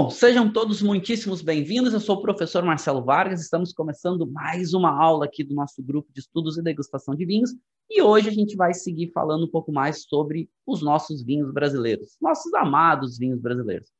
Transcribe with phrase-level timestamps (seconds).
[0.00, 1.92] Bom, sejam todos muitíssimos bem-vindos.
[1.92, 3.42] Eu sou o professor Marcelo Vargas.
[3.42, 7.50] Estamos começando mais uma aula aqui do nosso grupo de estudos e degustação de vinhos.
[7.90, 12.16] E hoje a gente vai seguir falando um pouco mais sobre os nossos vinhos brasileiros,
[12.18, 13.90] nossos amados vinhos brasileiros.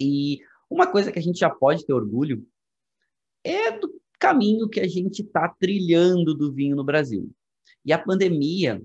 [0.00, 0.38] E
[0.70, 2.46] uma coisa que a gente já pode ter orgulho
[3.42, 7.28] é do caminho que a gente está trilhando do vinho no Brasil.
[7.84, 8.80] E a pandemia,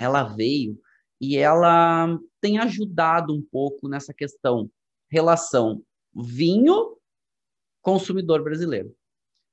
[0.00, 0.80] ela veio
[1.20, 4.70] e ela tem ajudado um pouco nessa questão
[5.08, 5.82] relação
[6.14, 6.96] vinho
[7.82, 8.94] consumidor brasileiro.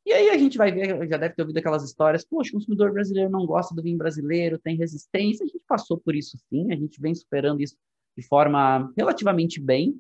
[0.06, 2.92] E aí a gente vai ver, já deve ter ouvido aquelas histórias, poxa, o consumidor
[2.92, 5.44] brasileiro não gosta do vinho brasileiro, tem resistência.
[5.44, 7.76] A gente passou por isso sim, a gente vem superando isso
[8.16, 10.00] de forma relativamente bem.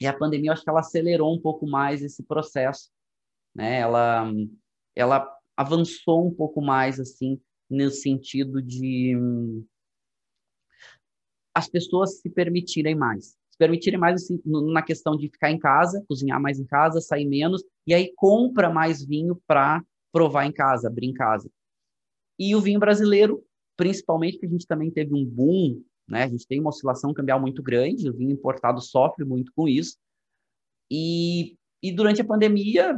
[0.00, 2.90] E a pandemia, acho que ela acelerou um pouco mais esse processo,
[3.54, 3.78] né?
[3.78, 4.32] Ela,
[4.96, 7.40] ela avançou um pouco mais, assim,
[7.70, 9.64] no sentido de hum,
[11.54, 16.40] as pessoas se permitirem mais permitirem mais assim, na questão de ficar em casa, cozinhar
[16.40, 21.06] mais em casa, sair menos, e aí compra mais vinho para provar em casa, abrir
[21.06, 21.50] em casa.
[22.38, 23.44] E o vinho brasileiro,
[23.76, 26.24] principalmente que a gente também teve um boom, né?
[26.24, 29.96] A gente tem uma oscilação cambial muito grande, o vinho importado sofre muito com isso.
[30.90, 32.96] E, e durante a pandemia,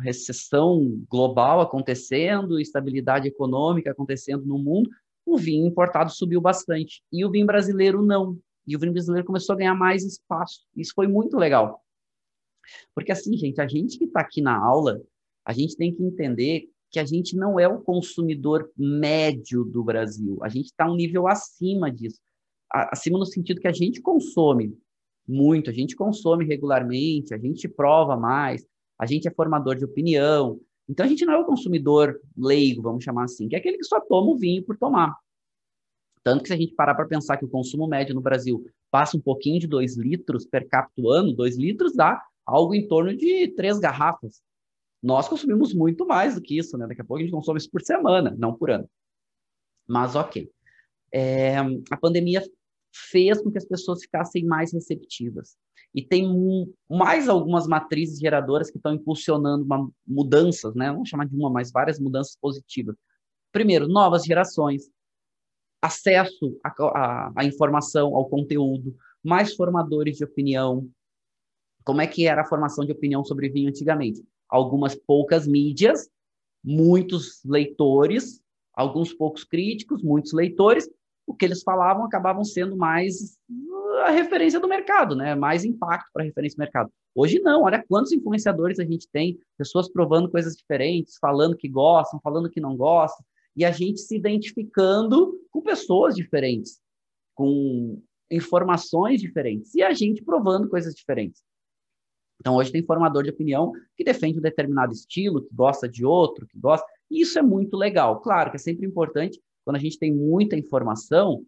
[0.00, 4.90] recessão global acontecendo, estabilidade econômica acontecendo no mundo,
[5.24, 7.02] o vinho importado subiu bastante.
[7.12, 8.38] E o vinho brasileiro não.
[8.66, 10.66] E o vinho brasileiro começou a ganhar mais espaço.
[10.76, 11.82] Isso foi muito legal.
[12.94, 15.00] Porque assim, gente, a gente que está aqui na aula,
[15.44, 20.38] a gente tem que entender que a gente não é o consumidor médio do Brasil.
[20.42, 22.20] A gente está um nível acima disso.
[22.70, 24.76] Acima no sentido que a gente consome
[25.26, 28.66] muito, a gente consome regularmente, a gente prova mais,
[28.98, 30.60] a gente é formador de opinião.
[30.88, 33.84] Então a gente não é o consumidor leigo, vamos chamar assim, que é aquele que
[33.84, 35.16] só toma o vinho por tomar.
[36.22, 39.16] Tanto que se a gente parar para pensar que o consumo médio no Brasil passa
[39.16, 43.48] um pouquinho de 2 litros per capita ano, 2 litros dá algo em torno de
[43.48, 44.42] três garrafas.
[45.02, 46.86] Nós consumimos muito mais do que isso, né?
[46.86, 48.88] Daqui a pouco a gente consome isso por semana, não por ano.
[49.88, 50.50] Mas ok.
[51.12, 51.56] É,
[51.90, 52.42] a pandemia
[52.92, 55.56] fez com que as pessoas ficassem mais receptivas.
[55.94, 56.28] E tem
[56.88, 60.92] mais algumas matrizes geradoras que estão impulsionando uma, mudanças, né?
[60.92, 62.94] Vamos chamar de uma, mas várias mudanças positivas.
[63.50, 64.88] Primeiro, novas gerações
[65.82, 66.58] acesso
[66.94, 70.88] à, informação, ao conteúdo, mais formadores de opinião.
[71.84, 74.22] Como é que era a formação de opinião sobre vinho antigamente?
[74.48, 76.10] Algumas poucas mídias,
[76.62, 78.42] muitos leitores,
[78.74, 80.88] alguns poucos críticos, muitos leitores.
[81.26, 83.38] O que eles falavam acabavam sendo mais
[84.04, 85.34] a referência do mercado, né?
[85.34, 86.90] Mais impacto para a referência do mercado.
[87.14, 92.20] Hoje não, olha quantos influenciadores a gente tem, pessoas provando coisas diferentes, falando que gostam,
[92.22, 93.24] falando que não gostam,
[93.56, 96.80] e a gente se identificando com pessoas diferentes,
[97.34, 101.42] com informações diferentes, e a gente provando coisas diferentes.
[102.40, 106.46] Então, hoje tem formador de opinião que defende um determinado estilo, que gosta de outro,
[106.46, 106.86] que gosta.
[107.10, 108.20] E isso é muito legal.
[108.20, 111.44] Claro que é sempre importante, quando a gente tem muita informação,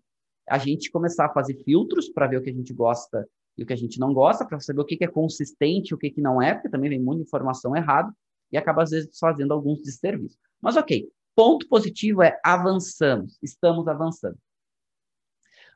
[0.47, 3.27] a gente começar a fazer filtros para ver o que a gente gosta
[3.57, 5.99] e o que a gente não gosta, para saber o que é consistente e o
[5.99, 8.13] que não é, porque também vem muita informação errada
[8.51, 10.39] e acaba, às vezes, fazendo alguns desserviços.
[10.61, 14.39] Mas, ok, Ponto positivo é avançamos, estamos avançando.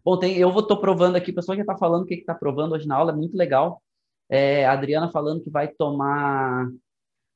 [0.05, 2.73] Bom, tem, eu estou provando aqui, o pessoal já está falando o que está provando
[2.73, 3.83] hoje na aula, é muito legal.
[4.29, 6.71] É, a Adriana falando que vai tomar.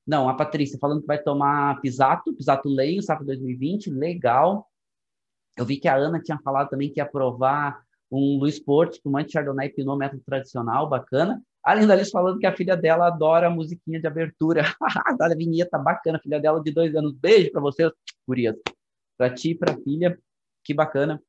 [0.06, 4.68] Não, a Patrícia falando que vai tomar Pisato, Pisato Leio, Safra 2020, legal.
[5.56, 9.10] Eu vi que a Ana tinha falado também que ia provar um Luiz Porto, um
[9.10, 11.42] Monte Chardonnay Pinot método tradicional, bacana.
[11.62, 14.62] Além da falando que a filha dela adora a musiquinha de abertura.
[15.06, 17.14] adora a vinheta bacana, filha dela de dois anos.
[17.14, 17.90] Beijo para vocês,
[18.26, 18.56] gurias.
[19.16, 20.18] Para ti para filha,
[20.64, 21.22] que bacana.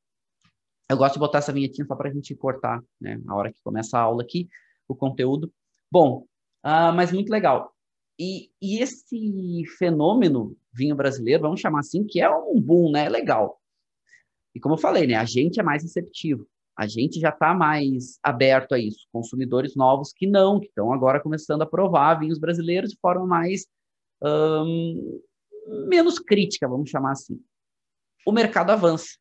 [0.89, 3.21] Eu gosto de botar essa vinhetinha só para a gente cortar, né?
[3.27, 4.47] A hora que começa a aula aqui,
[4.87, 5.51] o conteúdo.
[5.91, 6.25] Bom,
[6.65, 7.73] uh, mas muito legal.
[8.17, 13.05] E, e, esse fenômeno vinho brasileiro, vamos chamar assim, que é um boom, né?
[13.05, 13.59] É legal.
[14.53, 15.15] E como eu falei, né?
[15.15, 16.47] A gente é mais receptivo
[16.77, 19.07] a gente já está mais aberto a isso.
[19.11, 23.65] Consumidores novos que não, que estão agora começando a provar vinhos brasileiros de forma mais,
[24.23, 25.21] hum,
[25.87, 27.39] menos crítica, vamos chamar assim.
[28.25, 29.17] O mercado avança.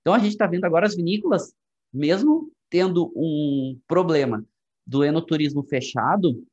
[0.00, 1.54] Então a gente está vendo agora as vinícolas,
[1.92, 4.44] mesmo tendo um problema
[4.86, 6.44] do enoturismo fechado,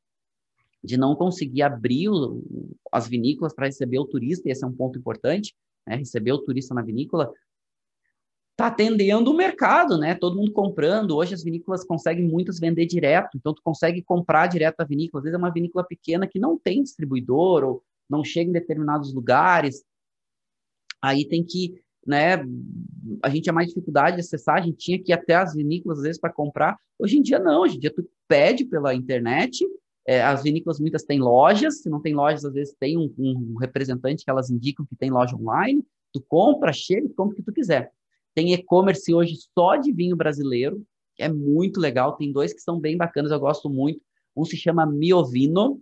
[0.82, 2.42] de não conseguir abrir o,
[2.90, 5.54] as vinícolas para receber o turista, esse é um ponto importante,
[5.86, 5.96] né?
[5.96, 7.32] receber o turista na vinícola,
[8.52, 10.14] está atendendo o mercado, né?
[10.14, 11.16] Todo mundo comprando.
[11.16, 15.20] Hoje as vinícolas conseguem muitas vender direto, então tu consegue comprar direto da vinícola.
[15.20, 19.12] Às vezes é uma vinícola pequena que não tem distribuidor ou não chega em determinados
[19.12, 19.82] lugares.
[21.00, 22.36] Aí tem que, né?
[23.22, 25.98] A gente tinha mais dificuldade de acessar, a gente tinha que ir até as vinícolas
[25.98, 26.76] às vezes para comprar.
[26.98, 29.66] Hoje em dia não, hoje em dia tu pede pela internet.
[30.06, 33.56] É, as vinícolas muitas têm lojas, se não tem lojas, às vezes tem um, um
[33.60, 35.84] representante que elas indicam que tem loja online.
[36.12, 37.90] Tu compra, chega e compra o que tu quiser.
[38.34, 40.84] Tem e-commerce hoje só de vinho brasileiro,
[41.14, 42.16] que é muito legal.
[42.16, 44.00] Tem dois que são bem bacanas, eu gosto muito.
[44.36, 45.80] Um se chama Miovino,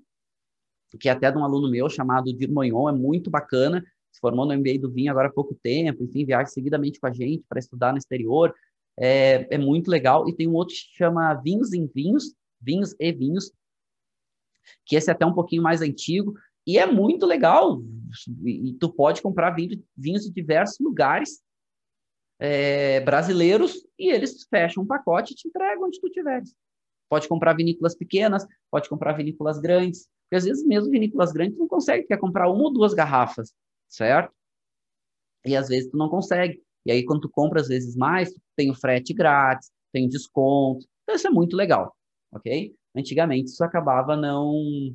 [0.99, 3.85] que é até de um aluno meu chamado Dirmonhon, é muito bacana.
[4.11, 7.13] Se formou no MBA do vinho agora há pouco tempo, enfim, viaja seguidamente com a
[7.13, 8.53] gente para estudar no exterior.
[8.99, 10.29] É, é muito legal.
[10.29, 13.53] E tem um outro que se chama Vinhos em Vinhos, Vinhos e Vinhos,
[14.85, 16.35] que esse é até um pouquinho mais antigo,
[16.67, 17.81] e é muito legal.
[18.45, 21.41] E tu pode comprar vinho, vinhos de diversos lugares
[22.41, 26.55] é, brasileiros e eles fecham um pacote e te entregam onde tu tiveres.
[27.09, 31.61] Pode comprar vinícolas pequenas, pode comprar vinícolas grandes, porque às vezes mesmo vinícolas grandes tu
[31.61, 33.53] não consegue, quer comprar uma ou duas garrafas,
[33.89, 34.33] certo?
[35.45, 36.63] E às vezes tu não consegue.
[36.87, 40.87] E aí quando tu compra às vezes mais, tem o frete grátis, tem desconto.
[41.03, 41.95] Então isso é muito legal,
[42.33, 42.75] ok?
[42.97, 44.95] Antigamente isso acabava não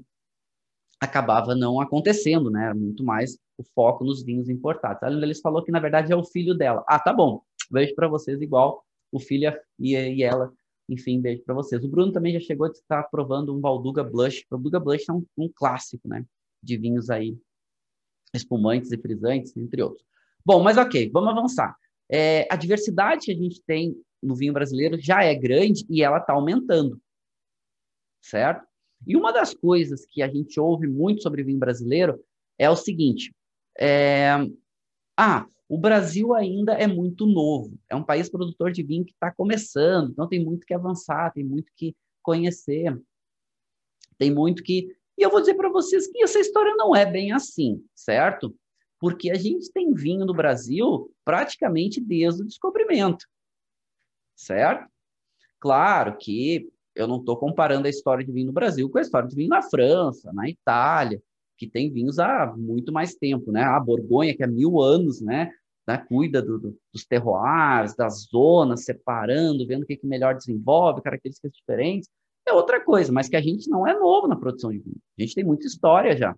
[0.99, 2.73] acabava não acontecendo, né?
[2.73, 5.01] Muito mais o foco nos vinhos importados.
[5.03, 6.83] A eles falou que, na verdade, é o filho dela.
[6.87, 7.41] Ah, tá bom.
[7.71, 10.51] Beijo para vocês igual o filho e, e ela.
[10.89, 11.83] Enfim, beijo para vocês.
[11.83, 14.41] O Bruno também já chegou a estar provando um Valduga Blush.
[14.41, 16.25] O Valduga Blush é um, um clássico, né?
[16.61, 17.37] De vinhos aí,
[18.33, 20.05] espumantes e frisantes, entre outros.
[20.45, 21.75] Bom, mas ok, vamos avançar.
[22.09, 26.17] É, a diversidade que a gente tem no vinho brasileiro já é grande e ela
[26.17, 27.01] está aumentando,
[28.21, 28.65] certo?
[29.07, 32.23] E uma das coisas que a gente ouve muito sobre vinho brasileiro
[32.57, 33.33] é o seguinte:
[33.79, 34.31] é...
[35.17, 39.31] Ah, o Brasil ainda é muito novo, é um país produtor de vinho que está
[39.31, 42.95] começando, então tem muito que avançar, tem muito que conhecer,
[44.17, 44.95] tem muito que.
[45.17, 48.55] E eu vou dizer para vocês que essa história não é bem assim, certo?
[48.99, 53.25] Porque a gente tem vinho no Brasil praticamente desde o descobrimento,
[54.35, 54.87] certo?
[55.59, 59.27] Claro que eu não estou comparando a história de vinho no Brasil com a história
[59.27, 61.21] de vinho na França, na Itália,
[61.57, 63.63] que tem vinhos há muito mais tempo, né?
[63.63, 65.51] A Borgonha, que há mil anos, né?
[65.87, 65.97] né?
[65.97, 71.51] Cuida do, do, dos terroirs, das zonas, separando, vendo o que, que melhor desenvolve, características
[71.51, 72.09] diferentes.
[72.45, 74.97] É outra coisa, mas que a gente não é novo na produção de vinho.
[75.17, 76.35] A gente tem muita história já.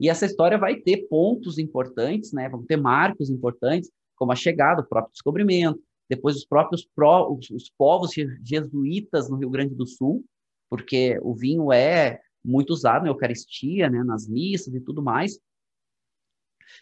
[0.00, 2.48] E essa história vai ter pontos importantes, né?
[2.48, 7.50] Vão ter marcos importantes, como a chegada, o próprio descobrimento, depois os próprios pró, os,
[7.50, 10.24] os povos jesuítas no Rio Grande do Sul,
[10.70, 15.38] porque o vinho é muito usado na Eucaristia, né, nas missas e tudo mais.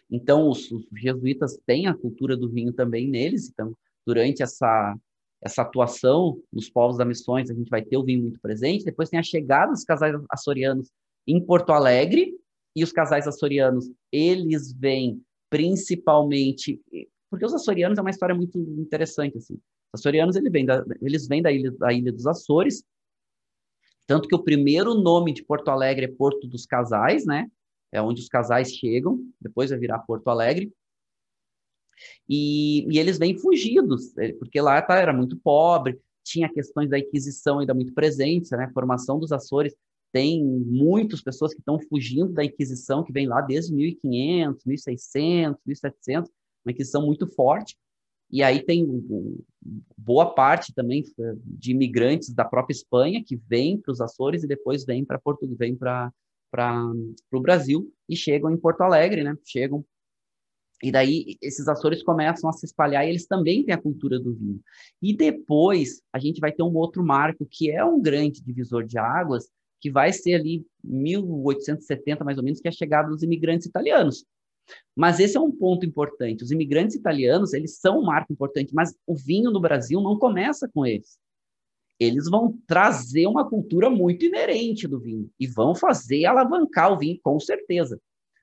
[0.09, 3.49] Então, os, os, jesuítas têm a cultura do vinho também neles.
[3.49, 3.75] Então,
[4.05, 4.95] durante essa,
[5.41, 8.85] essa atuação nos povos das missões, a gente vai ter o vinho muito presente.
[8.85, 10.91] Depois tem a chegada dos casais açorianos
[11.27, 12.33] em Porto Alegre.
[12.75, 16.81] E os casais açorianos, eles vêm principalmente...
[17.29, 19.57] Porque os açorianos é uma história muito interessante, assim.
[19.93, 22.83] Os açorianos, eles vêm da, eles vêm da ilha, da ilha dos Açores,
[24.07, 27.49] tanto que o primeiro nome de Porto Alegre é Porto dos Casais, né?
[27.91, 30.71] É onde os casais chegam, depois vai virar Porto Alegre.
[32.27, 36.99] E, e eles vêm fugidos, é, porque lá tá, era muito pobre, tinha questões da
[36.99, 38.69] Inquisição ainda muito presentes, né?
[38.73, 39.73] Formação dos Açores
[40.11, 46.31] tem muitas pessoas que estão fugindo da Inquisição, que vem lá desde 1500, 1600, 1700,
[46.65, 47.77] uma Inquisição muito forte.
[48.35, 48.85] E aí tem
[49.97, 54.47] boa parte também eh, de imigrantes da própria Espanha que vêm para os Açores e
[54.47, 56.11] depois vêm para Portugal, vêm para
[57.31, 59.37] o Brasil e chegam em Porto Alegre, né?
[59.45, 59.85] Chegam
[60.83, 64.33] e daí esses Açores começam a se espalhar e eles também têm a cultura do
[64.35, 64.59] vinho.
[65.01, 68.97] E depois a gente vai ter um outro marco que é um grande divisor de
[68.97, 69.49] águas,
[69.79, 74.25] que vai ser ali 1870 mais ou menos, que é a chegada dos imigrantes italianos.
[74.95, 76.43] Mas esse é um ponto importante.
[76.43, 80.69] Os imigrantes italianos, eles são um marco importante, mas o vinho no Brasil não começa
[80.73, 81.17] com eles.
[81.99, 87.19] Eles vão trazer uma cultura muito inerente do vinho e vão fazer alavancar o vinho,
[87.21, 87.99] com certeza.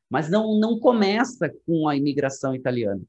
[0.09, 3.03] Mas não, não começa com a imigração italiana.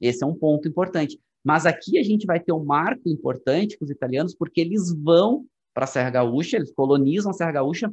[0.00, 1.18] Esse é um ponto importante.
[1.44, 5.46] Mas aqui a gente vai ter um marco importante com os italianos, porque eles vão
[5.74, 7.92] para a Serra Gaúcha, eles colonizam a Serra Gaúcha,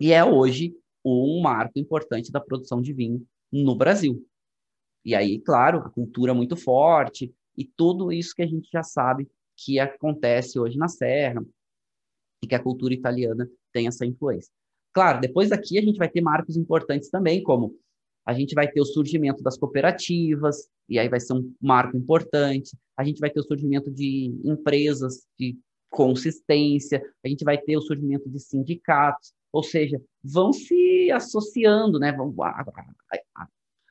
[0.00, 0.76] e é hoje
[1.14, 4.24] um marco importante da produção de vinho no Brasil.
[5.04, 9.28] E aí, claro, a cultura muito forte e tudo isso que a gente já sabe
[9.56, 11.44] que acontece hoje na Serra
[12.42, 14.52] e que a cultura italiana tem essa influência.
[14.92, 17.78] Claro, depois daqui a gente vai ter marcos importantes também, como
[18.26, 22.76] a gente vai ter o surgimento das cooperativas, e aí vai ser um marco importante.
[22.96, 25.56] A gente vai ter o surgimento de empresas de
[25.88, 32.12] consistência, a gente vai ter o surgimento de sindicatos, ou seja, vão se associando, né?
[32.12, 32.34] Vão,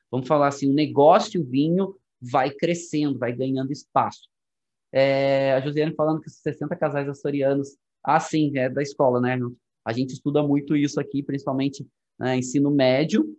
[0.08, 4.28] vamos falar assim, o negócio vinho vai crescendo, vai ganhando espaço.
[4.92, 9.36] É, a Josiane falando que 60 casais açorianos, ah, sim, é da escola, né?
[9.84, 11.84] A gente estuda muito isso aqui, principalmente
[12.16, 13.36] né, ensino médio,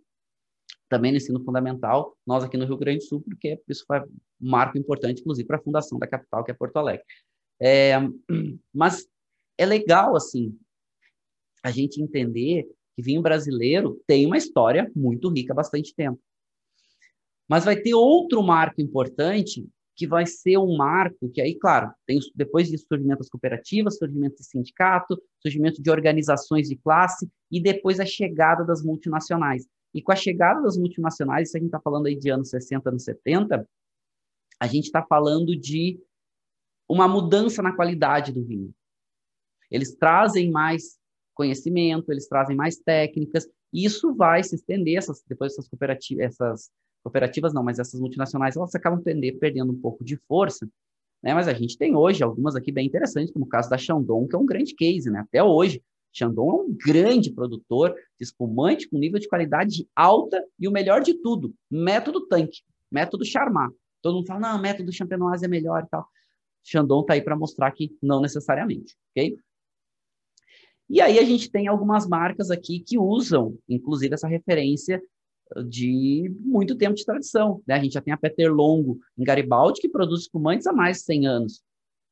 [0.86, 4.10] também no ensino fundamental, nós aqui no Rio Grande do Sul, porque isso foi um
[4.38, 7.06] marco importante, inclusive, para a fundação da capital, que é Porto Alegre.
[7.58, 7.94] É,
[8.70, 9.08] mas
[9.56, 10.54] é legal, assim,
[11.62, 16.20] a gente entender que vinho brasileiro tem uma história muito rica há bastante tempo.
[17.48, 22.20] Mas vai ter outro marco importante, que vai ser um marco que aí, claro, tem
[22.34, 27.98] depois de surgimento das cooperativas, surgimento de sindicato, surgimento de organizações de classe e depois
[27.98, 29.66] a chegada das multinacionais.
[29.92, 32.90] E com a chegada das multinacionais, se a gente está falando aí de anos 60,
[32.90, 33.68] anos 70,
[34.60, 35.98] a gente está falando de
[36.88, 38.72] uma mudança na qualidade do vinho.
[39.70, 40.98] Eles trazem mais
[41.38, 46.70] conhecimento, eles trazem mais técnicas, e isso vai se estender, essas, depois essas cooperativas, essas
[47.02, 50.68] cooperativas não, mas essas multinacionais, elas acabam perdendo, perdendo um pouco de força,
[51.22, 51.32] né?
[51.32, 54.34] Mas a gente tem hoje algumas aqui bem interessantes, como o caso da Chandon, que
[54.34, 55.20] é um grande case, né?
[55.20, 55.80] Até hoje,
[56.12, 61.02] Chandon é um grande produtor de espumante com nível de qualidade alta e o melhor
[61.02, 63.72] de tudo, método tanque, método Charmat.
[64.02, 66.06] Todo mundo fala, não, método Champenoise é melhor e tal.
[66.64, 69.38] Chandon está aí para mostrar que não necessariamente, ok?
[70.90, 75.02] E aí a gente tem algumas marcas aqui que usam, inclusive, essa referência
[75.66, 77.62] de muito tempo de tradição.
[77.66, 77.74] Né?
[77.74, 81.04] A gente já tem a Peter Longo em Garibaldi, que produz espumantes há mais de
[81.04, 81.62] 100 anos.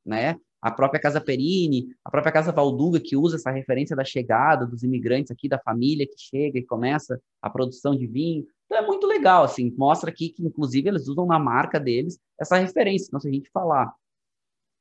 [0.04, 0.36] Né?
[0.60, 4.82] A própria Casa Perini, a própria Casa Valduga, que usa essa referência da chegada dos
[4.82, 8.46] imigrantes aqui, da família que chega e começa a produção de vinho.
[8.66, 12.56] Então é muito legal, assim, mostra aqui que, inclusive, eles usam na marca deles essa
[12.56, 13.06] referência.
[13.06, 13.94] Então, se a gente falar,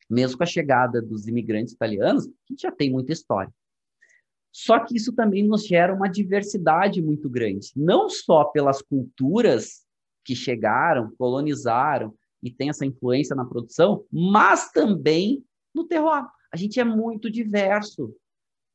[0.09, 3.51] mesmo com a chegada dos imigrantes italianos, a gente já tem muita história.
[4.57, 9.85] Só que isso também nos gera uma diversidade muito grande, não só pelas culturas
[10.23, 15.43] que chegaram, colonizaram e tem essa influência na produção, mas também
[15.73, 16.25] no terroir.
[16.53, 18.15] A gente é muito diverso.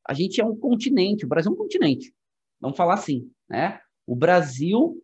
[0.07, 2.13] A gente é um continente, o Brasil é um continente.
[2.59, 3.81] Vamos falar assim, né?
[4.05, 5.03] O Brasil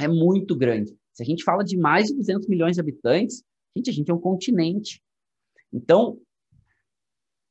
[0.00, 0.98] é muito grande.
[1.12, 3.44] Se a gente fala de mais de 200 milhões de habitantes,
[3.76, 5.00] gente, a gente é um continente.
[5.72, 6.20] Então,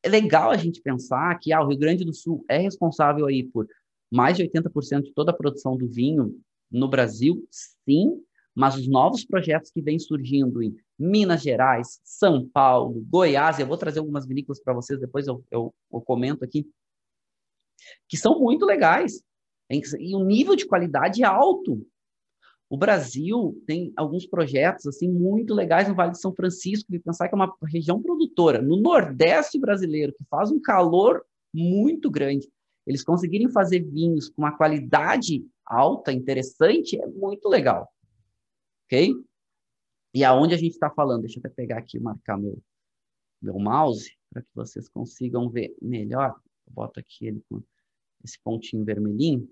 [0.06, 3.44] é legal a gente pensar que ah, o Rio Grande do Sul é responsável aí
[3.44, 3.68] por
[4.12, 6.40] mais de 80% de toda a produção do vinho
[6.72, 8.22] no Brasil, sim,
[8.54, 13.78] mas os novos projetos que vêm surgindo em Minas Gerais, São Paulo, Goiás, eu vou
[13.78, 16.68] trazer algumas vinícolas para vocês, depois eu, eu, eu, comento aqui,
[18.08, 19.24] que são muito legais,
[19.72, 21.86] e o nível de qualidade é alto.
[22.70, 27.28] O Brasil tem alguns projetos assim muito legais no Vale de São Francisco, de pensar
[27.28, 32.50] que é uma região produtora no Nordeste brasileiro que faz um calor muito grande.
[32.86, 37.88] Eles conseguirem fazer vinhos com uma qualidade alta, interessante, é muito legal.
[38.86, 39.14] Ok?
[40.14, 41.22] E aonde a gente está falando?
[41.22, 42.58] Deixa eu até pegar aqui, marcar meu,
[43.42, 46.36] meu mouse, para que vocês consigam ver melhor.
[46.68, 47.62] Eu boto aqui ele com
[48.24, 49.50] esse pontinho vermelhinho.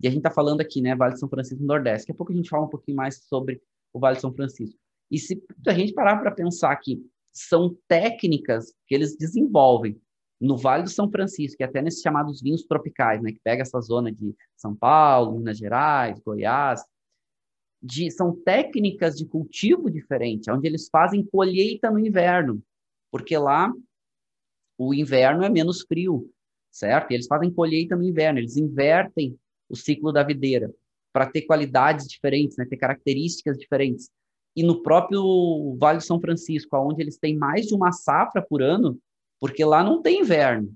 [0.00, 2.04] E a gente está falando aqui, né, Vale de São Francisco Nordeste.
[2.04, 3.60] Daqui a pouco a gente fala um pouquinho mais sobre
[3.92, 4.78] o Vale de São Francisco.
[5.10, 7.00] E se a gente parar para pensar que
[7.32, 10.00] são técnicas que eles desenvolvem
[10.40, 13.80] no Vale do São Francisco, e até nesses chamados vinhos tropicais, né, que pega essa
[13.80, 16.82] zona de São Paulo, Minas Gerais, Goiás,
[17.82, 22.62] de, são técnicas de cultivo diferente, onde eles fazem colheita no inverno,
[23.10, 23.72] porque lá
[24.76, 26.30] o inverno é menos frio,
[26.70, 27.10] certo?
[27.10, 29.38] E eles fazem colheita no inverno, eles invertem
[29.68, 30.72] o ciclo da videira,
[31.12, 34.10] para ter qualidades diferentes, né, ter características diferentes.
[34.56, 38.62] E no próprio Vale do São Francisco, onde eles têm mais de uma safra por
[38.62, 38.98] ano,
[39.40, 40.74] porque lá não tem inverno.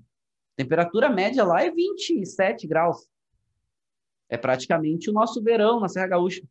[0.53, 3.07] A temperatura média lá é 27 graus.
[4.29, 6.41] É praticamente o nosso verão na Serra Gaúcha.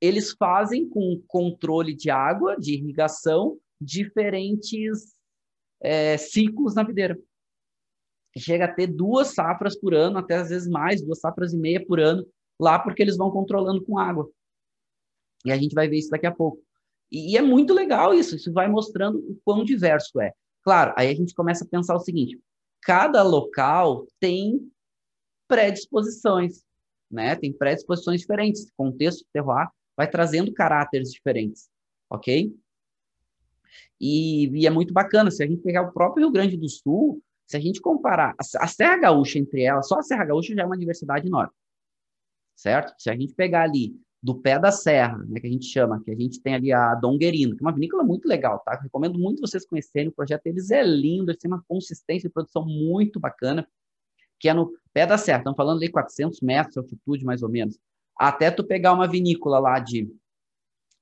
[0.00, 5.14] Eles fazem com controle de água, de irrigação, diferentes
[5.80, 7.18] é, ciclos na videira
[8.38, 11.84] chega a ter duas safras por ano, até às vezes mais, duas safras e meia
[11.84, 12.26] por ano,
[12.58, 14.30] lá porque eles vão controlando com água.
[15.44, 16.62] E a gente vai ver isso daqui a pouco.
[17.10, 20.32] E, e é muito legal isso, isso vai mostrando o quão diverso é.
[20.62, 22.38] Claro, aí a gente começa a pensar o seguinte:
[22.82, 24.70] cada local tem
[25.48, 26.62] predisposições,
[27.10, 27.34] né?
[27.34, 28.70] Tem predisposições diferentes.
[28.76, 31.68] Contexto terroir vai trazendo caráteres diferentes,
[32.08, 32.54] ok?
[34.00, 37.22] E, e, é muito bacana, se a gente pegar o próprio Rio Grande do Sul,
[37.50, 40.64] se a gente comparar a, Serra Gaúcha entre elas, só a Serra Gaúcha já é
[40.64, 41.52] uma diversidade enorme,
[42.54, 42.94] certo?
[42.96, 43.92] Se a gente pegar ali
[44.22, 46.94] do pé da serra, né, que a gente chama, que a gente tem ali a
[46.94, 48.78] Donguerino, que é uma vinícola muito legal, tá?
[48.80, 52.64] recomendo muito vocês conhecerem, o projeto deles é lindo, eles têm uma consistência de produção
[52.64, 53.66] muito bacana,
[54.38, 57.48] que é no pé da serra, estamos falando de 400 metros de altitude, mais ou
[57.48, 57.76] menos,
[58.16, 60.08] até tu pegar uma vinícola lá de,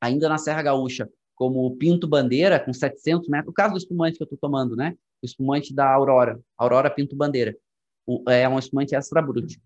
[0.01, 4.17] ainda na Serra Gaúcha, como o Pinto Bandeira, com 700 metros, o caso do espumante
[4.17, 4.97] que eu estou tomando, né?
[5.23, 7.57] O espumante da Aurora, Aurora Pinto Bandeira,
[8.07, 9.61] o, é um espumante extra brute,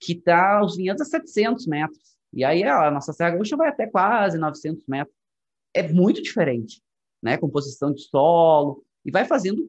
[0.00, 3.86] que está os vinhedos a 700 metros, e aí a nossa Serra Gaúcha vai até
[3.86, 5.16] quase 900 metros.
[5.72, 6.82] É muito diferente,
[7.22, 7.36] né?
[7.38, 9.68] Composição de solo e vai fazendo,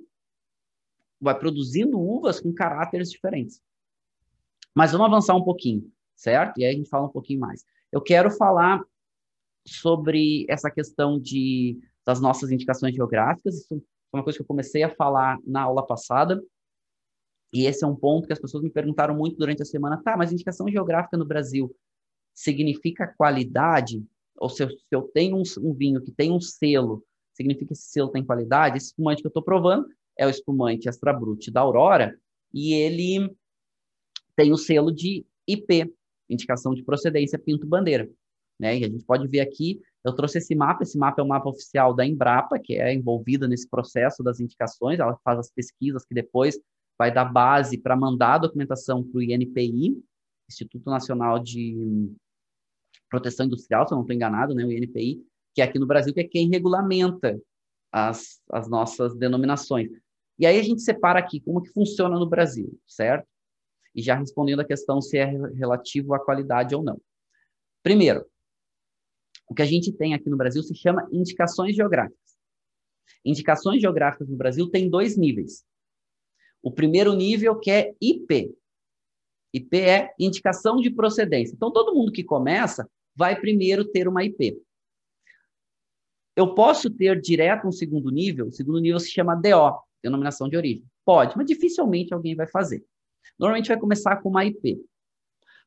[1.20, 3.62] vai produzindo uvas com caráteres diferentes.
[4.76, 6.60] Mas vamos avançar um pouquinho, certo?
[6.60, 7.64] E aí a gente fala um pouquinho mais.
[7.92, 8.84] Eu quero falar
[9.66, 13.56] sobre essa questão de das nossas indicações geográficas.
[13.56, 16.42] Isso foi uma coisa que eu comecei a falar na aula passada.
[17.54, 20.02] E esse é um ponto que as pessoas me perguntaram muito durante a semana.
[20.02, 21.74] Tá, mas indicação geográfica no Brasil
[22.34, 24.04] significa qualidade,
[24.38, 27.74] ou se eu, se eu tenho um, um, vinho que tem um selo, significa que
[27.74, 29.88] esse selo tem qualidade, esse espumante que eu estou provando
[30.18, 32.16] é o espumante Extra Brut da Aurora,
[32.54, 33.36] e ele
[34.36, 35.92] tem o selo de IP,
[36.30, 38.10] indicação de procedência Pinto Bandeira.
[38.60, 38.80] Né?
[38.80, 41.50] E a gente pode ver aqui, eu trouxe esse mapa, esse mapa é o mapa
[41.50, 46.16] oficial da Embrapa, que é envolvida nesse processo das indicações, ela faz as pesquisas que
[46.16, 46.58] depois
[46.98, 50.02] vai dar base para mandar a documentação para o INPI,
[50.50, 52.10] Instituto Nacional de
[53.10, 55.22] Proteção Industrial, se eu não estou enganado, né, o INPI,
[55.54, 57.38] que é aqui no Brasil, que é quem regulamenta
[57.92, 59.90] as, as nossas denominações.
[60.40, 63.28] E aí a gente separa aqui como que funciona no Brasil, certo?
[63.94, 67.02] E já respondendo a questão se é relativo à qualidade ou não.
[67.84, 68.26] Primeiro,
[69.48, 72.38] o que a gente tem aqui no Brasil se chama indicações geográficas.
[73.24, 75.66] Indicações geográficas no Brasil tem dois níveis.
[76.62, 78.54] O primeiro nível que é IP.
[79.54, 81.54] IP é indicação de procedência.
[81.56, 84.62] Então, todo mundo que começa vai primeiro ter uma IP.
[86.36, 90.56] Eu posso ter direto um segundo nível, o segundo nível se chama DO, denominação de
[90.56, 90.86] origem.
[91.04, 92.86] Pode, mas dificilmente alguém vai fazer.
[93.40, 94.80] Normalmente vai começar com uma IP.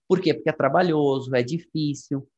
[0.06, 0.34] Por quê?
[0.34, 2.28] Porque é trabalhoso, é difícil.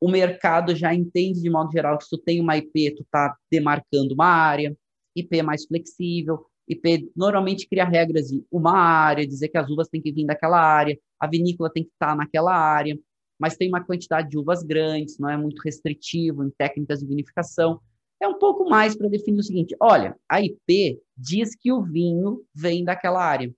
[0.00, 3.36] O mercado já entende, de modo geral, que se tu tem uma IP, tu está
[3.50, 4.76] demarcando uma área.
[5.16, 6.46] IP é mais flexível.
[6.68, 10.60] IP normalmente cria regras de uma área, dizer que as uvas têm que vir daquela
[10.60, 12.98] área, a vinícola tem que estar naquela área
[13.42, 17.80] mas tem uma quantidade de uvas grandes, não é muito restritivo em técnicas de vinificação.
[18.22, 22.44] É um pouco mais para definir o seguinte: olha, a IP diz que o vinho
[22.54, 23.52] vem daquela área.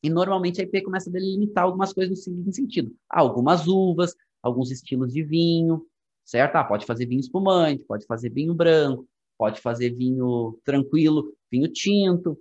[0.00, 4.70] E normalmente a IP começa a delimitar algumas coisas no seguinte sentido: algumas uvas, alguns
[4.70, 5.86] estilos de vinho,
[6.24, 6.56] certo?
[6.56, 12.38] Ah, pode fazer vinho espumante, pode fazer vinho branco, pode fazer vinho tranquilo, vinho tinto,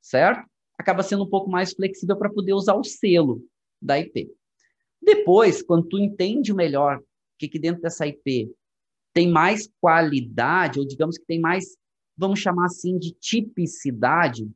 [0.00, 0.48] certo?
[0.78, 3.44] Acaba sendo um pouco mais flexível para poder usar o selo
[3.80, 4.30] da IP.
[5.00, 7.02] Depois, quando tu entende melhor o
[7.38, 8.54] que, que dentro dessa IP
[9.12, 11.76] tem mais qualidade, ou digamos que tem mais,
[12.16, 14.48] vamos chamar assim, de tipicidade,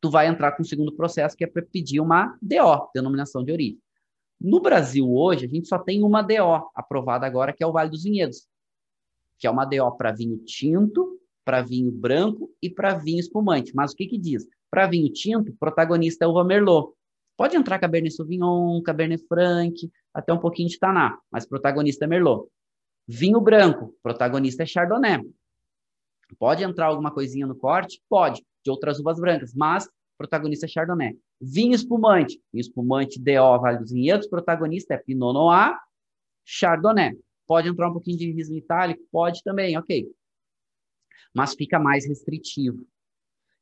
[0.00, 3.52] tu vai entrar com o segundo processo, que é para pedir uma DO, denominação de
[3.52, 3.82] origem.
[4.40, 7.90] No Brasil, hoje, a gente só tem uma DO aprovada agora, que é o Vale
[7.90, 8.48] dos Vinhedos,
[9.38, 13.72] que é uma DO para vinho tinto, para vinho branco e para vinho espumante.
[13.74, 14.46] Mas o que, que diz?
[14.70, 16.94] Para vinho tinto, protagonista é uva Merlot.
[17.36, 19.74] Pode entrar Cabernet Sauvignon, Cabernet Franc,
[20.14, 22.48] até um pouquinho de Taná, mas protagonista é Merlot.
[23.06, 25.20] Vinho branco, protagonista é Chardonnay.
[26.38, 28.00] Pode entrar alguma coisinha no corte?
[28.08, 31.18] Pode, de outras uvas brancas, mas protagonista é Chardonnay.
[31.40, 35.76] Vinho espumante, vinho espumante DO Vale dos Vinhedos, protagonista é Pinot Noir,
[36.44, 37.18] Chardonnay.
[37.46, 39.02] Pode entrar um pouquinho de Riesling itálico?
[39.10, 40.06] Pode também, ok.
[41.34, 42.86] Mas fica mais restritivo.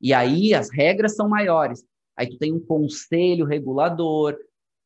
[0.00, 1.84] E aí as regras são maiores
[2.18, 4.36] aí tu tem um conselho regulador,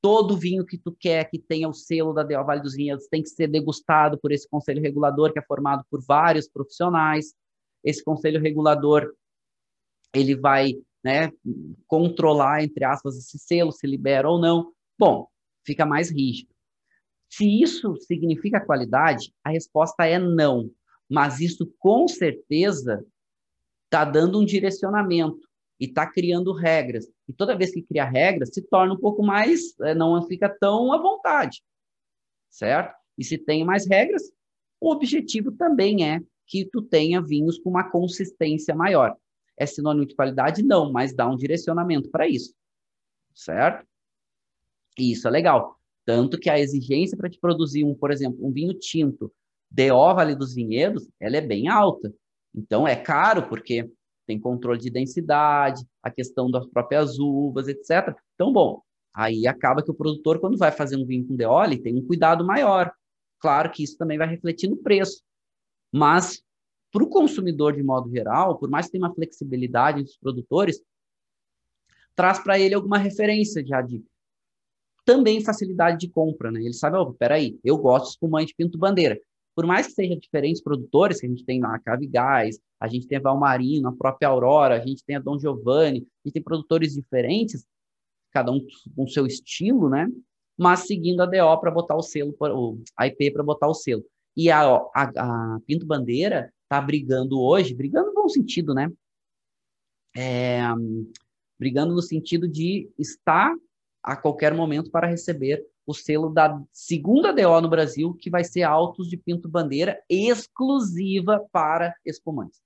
[0.03, 3.23] todo vinho que tu quer que tenha o selo da Del Vale dos Vinhedos tem
[3.23, 7.33] que ser degustado por esse conselho regulador que é formado por vários profissionais.
[7.83, 9.15] Esse conselho regulador
[10.15, 11.31] ele vai né,
[11.87, 14.73] controlar, entre aspas, esse selo, se libera ou não.
[14.99, 15.27] Bom,
[15.65, 16.53] fica mais rígido.
[17.29, 20.71] Se isso significa qualidade, a resposta é não.
[21.09, 23.05] Mas isso, com certeza,
[23.85, 25.41] está dando um direcionamento
[25.79, 27.07] e está criando regras.
[27.29, 30.93] E toda vez que cria regras, se torna um pouco mais, é, não fica tão
[30.93, 31.63] à vontade,
[32.49, 32.95] certo?
[33.19, 34.23] E se tem mais regras,
[34.81, 39.17] o objetivo também é que tu tenha vinhos com uma consistência maior.
[39.59, 40.63] É sinônimo de qualidade?
[40.63, 42.55] Não, mas dá um direcionamento para isso,
[43.35, 43.87] certo?
[44.99, 45.77] E isso é legal.
[46.05, 49.33] Tanto que a exigência para te produzir um, por exemplo, um vinho tinto
[49.71, 52.13] DO Vale dos Vinhedos, ela é bem alta.
[52.55, 53.91] Então é caro porque
[54.27, 58.15] tem controle de densidade, a questão das próprias uvas, etc.
[58.35, 58.83] Então, bom,
[59.15, 62.07] aí acaba que o produtor, quando vai fazer um vinho com DO, ele tem um
[62.07, 62.93] cuidado maior.
[63.41, 65.23] Claro que isso também vai refletir no preço.
[65.91, 66.43] Mas,
[66.93, 70.83] para o consumidor, de modo geral, por mais que tenha uma flexibilidade dos produtores,
[72.15, 74.05] traz para ele alguma referência já de
[75.05, 76.61] também facilidade de compra, né?
[76.61, 79.19] Ele sabe, oh, peraí, eu gosto de espumante Pinto Bandeira.
[79.55, 83.07] Por mais que sejam diferentes produtores, que a gente tem na Cave Gás, a gente
[83.07, 86.43] tem a Valmarino, a própria Aurora, a gente tem a Dom Giovanni, a gente tem
[86.43, 87.67] produtores diferentes,
[88.31, 90.09] cada um com seu estilo, né?
[90.57, 92.35] Mas seguindo a DO para botar o selo,
[92.97, 94.05] a IP para botar o selo.
[94.37, 98.91] E a, a, a Pinto Bandeira está brigando hoje, brigando no bom sentido, né?
[100.17, 100.63] É,
[101.59, 103.55] brigando no sentido de estar
[104.03, 108.63] a qualquer momento para receber o selo da segunda DO no Brasil, que vai ser
[108.63, 112.61] Altos de Pinto Bandeira, exclusiva para espumantes.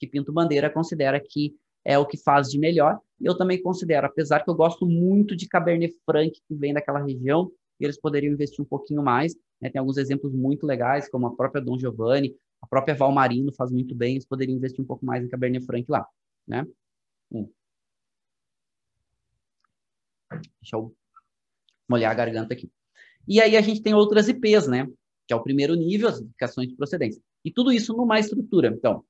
[0.00, 2.98] Que Pinto Bandeira considera que é o que faz de melhor.
[3.20, 7.50] Eu também considero, apesar que eu gosto muito de Cabernet Franc, que vem daquela região,
[7.78, 9.34] eles poderiam investir um pouquinho mais.
[9.60, 9.70] Né?
[9.70, 13.94] Tem alguns exemplos muito legais, como a própria Dom Giovanni, a própria Valmarino faz muito
[13.94, 16.06] bem, eles poderiam investir um pouco mais em Cabernet Franc lá.
[16.46, 16.66] Né?
[17.30, 17.50] Hum.
[20.60, 20.94] Deixa eu
[21.88, 22.70] molhar a garganta aqui.
[23.28, 24.86] E aí a gente tem outras IPs, né?
[25.26, 27.22] Que é o primeiro nível, as indicações de procedência.
[27.44, 28.68] E tudo isso numa estrutura.
[28.68, 29.04] Então,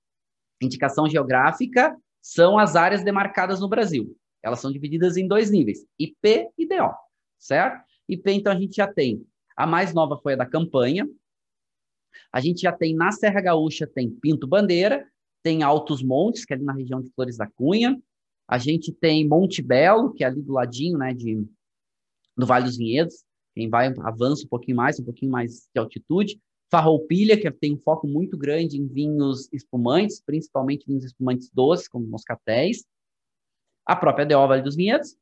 [0.60, 4.16] indicação geográfica são as áreas demarcadas no Brasil.
[4.42, 6.92] Elas são divididas em dois níveis, IP e DO,
[7.38, 7.84] certo?
[8.08, 9.24] IP, então, a gente já tem.
[9.56, 11.08] A mais nova foi a da campanha.
[12.33, 15.07] A gente já tem na Serra Gaúcha, tem Pinto Bandeira,
[15.42, 18.01] tem Altos Montes, que é ali na região de Flores da Cunha.
[18.48, 21.46] A gente tem Monte Belo, que é ali do ladinho, né, de,
[22.37, 23.25] do Vale dos Vinhedos.
[23.55, 26.40] Quem vai avança um pouquinho mais, um pouquinho mais de altitude.
[26.70, 32.07] Farroupilha, que tem um foco muito grande em vinhos espumantes, principalmente vinhos espumantes doces, como
[32.07, 32.85] moscatéis.
[33.85, 35.16] A própria DO Vale dos Vinhedos.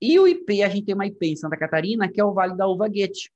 [0.00, 2.56] E o IP, a gente tem uma IP em Santa Catarina, que é o Vale
[2.56, 3.32] da Uva Guete.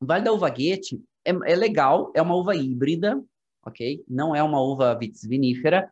[0.00, 3.22] O Vale da Uva Guete é, é legal, é uma uva híbrida,
[3.64, 4.04] ok?
[4.08, 5.90] Não é uma uva vitis vinífera,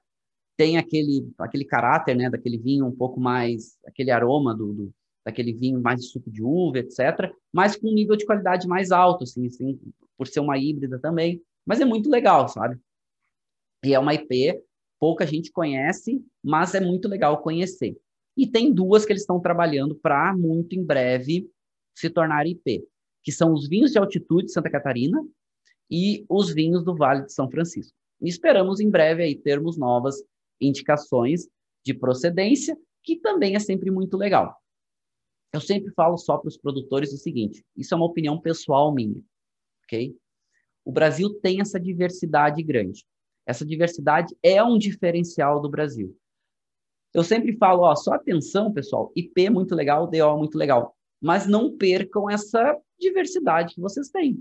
[0.56, 4.94] tem aquele, aquele caráter, né, daquele vinho um pouco mais, aquele aroma do, do
[5.24, 9.24] daquele vinho mais suco de uva, etc., mas com um nível de qualidade mais alto,
[9.24, 9.76] assim, assim,
[10.16, 11.42] por ser uma híbrida também.
[11.66, 12.78] Mas é muito legal, sabe?
[13.84, 14.62] E é uma IP,
[15.00, 17.98] pouca gente conhece, mas é muito legal conhecer.
[18.36, 21.50] E tem duas que eles estão trabalhando para muito em breve
[21.92, 22.86] se tornar IP,
[23.26, 25.20] que são os vinhos de altitude de Santa Catarina
[25.90, 27.92] e os vinhos do Vale de São Francisco.
[28.22, 30.22] E esperamos em breve aí termos novas
[30.60, 31.48] indicações
[31.84, 34.56] de procedência, que também é sempre muito legal.
[35.52, 39.20] Eu sempre falo só para os produtores o seguinte: isso é uma opinião pessoal minha,
[39.82, 40.16] ok?
[40.84, 43.04] O Brasil tem essa diversidade grande.
[43.44, 46.16] Essa diversidade é um diferencial do Brasil.
[47.12, 50.95] Eu sempre falo, ó, só atenção, pessoal, IP é muito legal, DO é muito legal,
[51.20, 54.38] mas não percam essa diversidade que vocês têm.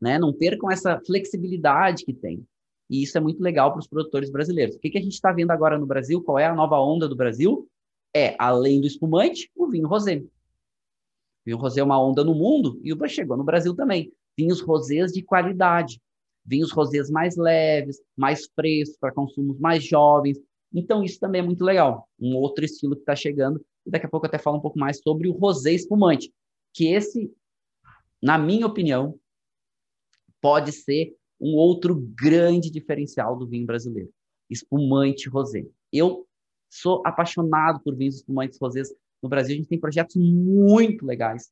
[0.00, 0.18] Né?
[0.18, 2.46] Não percam essa flexibilidade que tem.
[2.88, 4.76] E isso é muito legal para os produtores brasileiros.
[4.76, 6.22] O que, que a gente está vendo agora no Brasil?
[6.22, 7.68] Qual é a nova onda do Brasil?
[8.14, 10.16] É, além do espumante, o vinho rosé.
[10.16, 10.26] O
[11.44, 14.12] vinho rosé é uma onda no mundo e o chegou no Brasil também.
[14.36, 16.00] Vinhos rosés de qualidade.
[16.44, 20.38] Vinhos rosés mais leves, mais frescos, para consumos mais jovens.
[20.72, 22.08] Então, isso também é muito legal.
[22.18, 23.62] Um outro estilo que está chegando.
[23.90, 26.32] Daqui a pouco eu até falo um pouco mais sobre o rosé espumante.
[26.72, 27.32] Que esse,
[28.22, 29.18] na minha opinião,
[30.40, 34.10] pode ser um outro grande diferencial do vinho brasileiro.
[34.50, 35.66] Espumante rosé.
[35.92, 36.26] Eu
[36.70, 39.54] sou apaixonado por vinhos espumantes rosés no Brasil.
[39.54, 41.50] A gente tem projetos muito legais.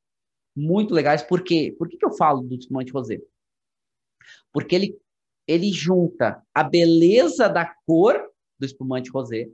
[0.54, 1.22] Muito legais.
[1.22, 1.74] Por quê?
[1.78, 3.20] Por que, que eu falo do espumante rosé?
[4.52, 4.98] Porque ele,
[5.46, 8.18] ele junta a beleza da cor
[8.58, 9.48] do espumante rosé,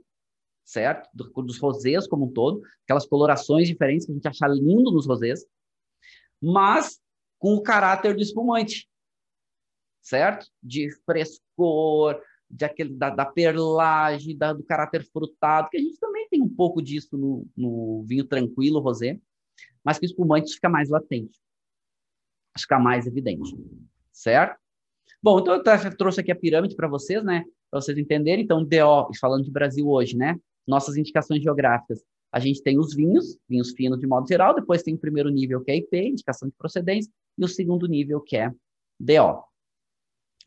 [0.63, 1.09] certo?
[1.13, 5.07] Do, dos rosés como um todo, aquelas colorações diferentes que a gente acha lindo nos
[5.07, 5.45] rosés,
[6.41, 6.99] mas
[7.39, 8.87] com o caráter do espumante
[10.03, 10.45] certo?
[10.61, 16.27] De frescor, de aquele, da, da perlagem, da, do caráter frutado, que a gente também
[16.29, 19.19] tem um pouco disso no, no vinho tranquilo, rosé,
[19.83, 21.39] mas que o espumante fica mais latente,
[22.59, 23.55] fica mais evidente,
[24.11, 24.61] certo?
[25.21, 27.45] Bom, então eu trouxe aqui a pirâmide para vocês, né?
[27.71, 28.43] Para vocês entenderem.
[28.43, 30.37] Então, DO, falando de Brasil hoje, né?
[30.67, 32.03] Nossas indicações geográficas.
[32.31, 35.61] A gente tem os vinhos, vinhos finos de modo geral, depois tem o primeiro nível,
[35.61, 38.51] que é IP, indicação de procedência, e o segundo nível, que é
[38.99, 39.43] DO.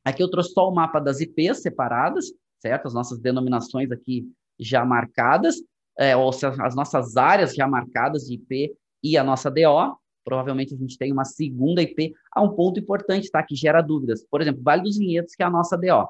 [0.04, 2.86] Aqui eu trouxe só o mapa das IPs separadas, certo?
[2.86, 5.56] As nossas denominações aqui já marcadas,
[5.98, 9.96] é, ou seja, as nossas áreas já marcadas de IP e a nossa DO.
[10.24, 12.14] Provavelmente a gente tem uma segunda IP.
[12.32, 13.42] Há um ponto importante, tá?
[13.42, 14.26] Que gera dúvidas.
[14.28, 16.08] Por exemplo, Vale dos Vinhedos, que é a nossa DO.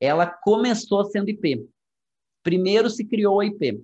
[0.00, 1.68] Ela começou sendo IP.
[2.42, 3.82] Primeiro se criou a IP.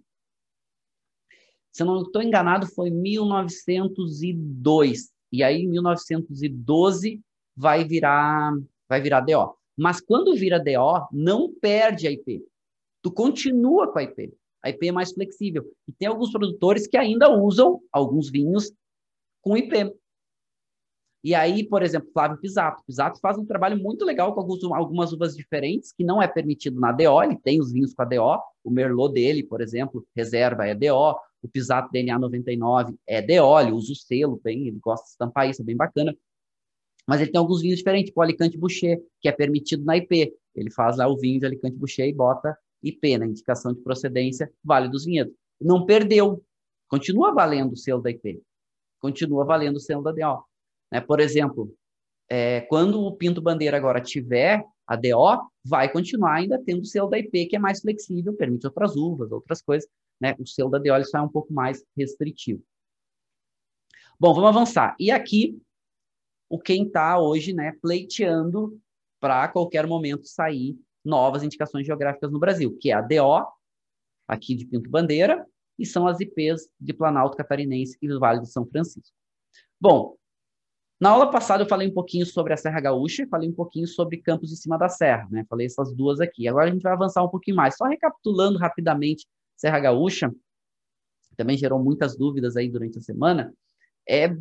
[1.73, 5.11] Se eu não estou enganado, foi 1902.
[5.31, 7.21] E aí, em 1912,
[7.55, 8.53] vai virar,
[8.89, 9.55] vai virar DO.
[9.77, 12.43] Mas quando vira DO, não perde a IP.
[13.03, 14.33] Tu continua com a IP.
[14.63, 15.71] A IP é mais flexível.
[15.87, 18.73] E tem alguns produtores que ainda usam alguns vinhos
[19.43, 19.93] com IP.
[21.25, 22.83] E aí, por exemplo, Flávio Pisato.
[22.87, 26.79] Pisato faz um trabalho muito legal com alguns, algumas uvas diferentes, que não é permitido
[26.79, 27.23] na DO.
[27.23, 28.41] Ele tem os vinhos com a DO.
[28.63, 31.17] O Merlot dele, por exemplo, reserva é DO.
[31.43, 33.61] O Pisato DNA 99 é DO.
[33.61, 36.17] Ele usa o selo bem, ele gosta de estampar isso, é bem bacana.
[37.07, 40.35] Mas ele tem alguns vinhos diferentes, tipo o Alicante Boucher, que é permitido na IP.
[40.55, 44.53] Ele faz lá o vinho de Alicante Boucher e bota IP, na indicação de procedência,
[44.65, 45.35] Vale dos Vinhedos.
[45.61, 46.43] Não perdeu.
[46.89, 48.43] Continua valendo o selo da IP.
[49.01, 50.45] Continua valendo o selo da DO.
[50.91, 51.01] Né?
[51.01, 51.75] Por exemplo,
[52.29, 57.09] é, quando o Pinto Bandeira agora tiver a DO, vai continuar ainda tendo o selo
[57.09, 59.89] da IP, que é mais flexível, permite outras uvas, outras coisas.
[60.21, 60.35] Né?
[60.39, 62.63] O selo da DO só é um pouco mais restritivo.
[64.19, 64.97] Bom, vamos avançar.
[64.99, 65.61] E aqui
[66.49, 68.81] o quem está hoje né, pleiteando
[69.21, 73.47] para qualquer momento sair novas indicações geográficas no Brasil, que é a DO,
[74.27, 75.47] aqui de Pinto Bandeira,
[75.79, 79.15] e são as IPs de Planalto Catarinense e do Vale do São Francisco.
[79.81, 80.17] Bom,
[80.99, 84.17] na aula passada eu falei um pouquinho sobre a Serra Gaúcha falei um pouquinho sobre
[84.19, 85.45] Campos de Cima da Serra, né?
[85.49, 86.49] Falei essas duas aqui.
[86.49, 87.77] Agora a gente vai avançar um pouquinho mais.
[87.77, 90.33] Só recapitulando rapidamente, Serra Gaúcha
[91.37, 93.53] também gerou muitas dúvidas aí durante a semana.
[94.09, 94.35] É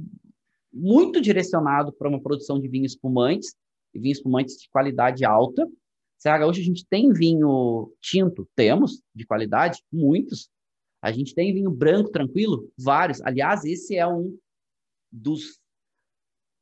[0.71, 3.55] muito direcionado para uma produção de vinhos espumantes,
[3.93, 5.67] vinhos espumantes de qualidade alta.
[6.17, 8.47] Serra Gaúcha, a gente tem vinho tinto?
[8.55, 10.49] Temos, de qualidade, muitos.
[11.01, 12.71] A gente tem vinho branco tranquilo?
[12.77, 13.21] Vários.
[13.21, 14.37] Aliás, esse é um
[15.11, 15.59] dos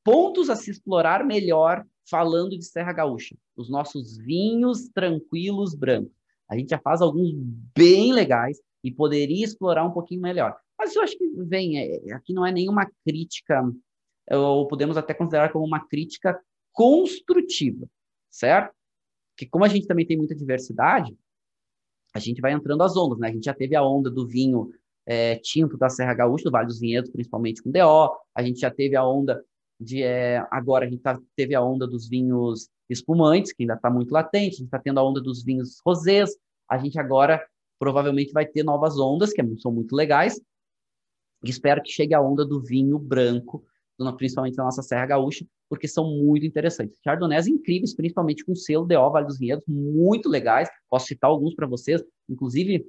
[0.03, 3.35] pontos a se explorar melhor falando de Serra Gaúcha.
[3.55, 6.11] Os nossos vinhos tranquilos brancos.
[6.49, 7.31] A gente já faz alguns
[7.75, 10.55] bem legais e poderia explorar um pouquinho melhor.
[10.77, 13.63] Mas eu acho que, vem, é, aqui não é nenhuma crítica
[14.31, 16.39] ou podemos até considerar como uma crítica
[16.71, 17.87] construtiva,
[18.29, 18.73] certo?
[19.37, 21.15] Que como a gente também tem muita diversidade,
[22.13, 23.29] a gente vai entrando as ondas, né?
[23.29, 24.71] A gente já teve a onda do vinho
[25.05, 28.71] é, tinto da Serra Gaúcha, do Vale dos Vinhedos, principalmente com DO, a gente já
[28.71, 29.43] teve a onda
[29.83, 33.89] de, é, agora a gente tá, teve a onda dos vinhos espumantes, que ainda está
[33.89, 36.31] muito latente, a gente está tendo a onda dos vinhos rosés,
[36.69, 37.45] a gente agora
[37.79, 40.39] provavelmente vai ter novas ondas, que são muito legais,
[41.43, 43.65] e espero que chegue a onda do vinho branco,
[44.17, 46.97] principalmente da nossa Serra Gaúcha, porque são muito interessantes.
[47.03, 50.69] Chardonnays incríveis, principalmente com selo DO Vale dos Vinhedos, muito legais.
[50.89, 52.85] Posso citar alguns para vocês, inclusive,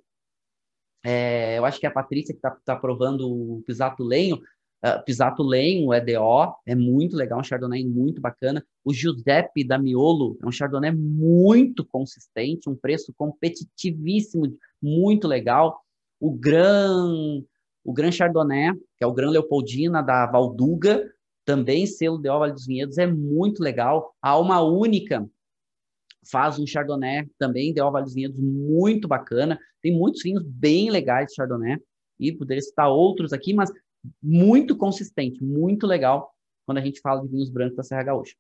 [1.04, 4.40] é, eu acho que é a Patrícia que está tá provando o Pisato Lenho,
[4.85, 6.05] Uh, Pisato Lenho é
[6.66, 8.62] é muito legal, um Chardonnay muito bacana.
[8.85, 15.81] O Giuseppe da Miolo é um Chardonnay muito consistente, um preço competitivíssimo, muito legal.
[16.20, 17.42] O Gran
[17.85, 21.12] o Gran Chardonnay, que é o Gran Leopoldina da Valduga,
[21.44, 24.14] também selo de Vale dos Vinhedos, é muito legal.
[24.23, 25.29] A Alma Única
[26.31, 29.59] faz um Chardonnay também de Vale dos Vinhedos muito bacana.
[29.83, 31.79] Tem muitos vinhos bem legais de Chardonnay
[32.18, 33.70] e poderia citar outros aqui, mas
[34.23, 36.35] muito consistente, muito legal
[36.67, 38.35] quando a gente fala de vinhos brancos da Serra Gaúcha.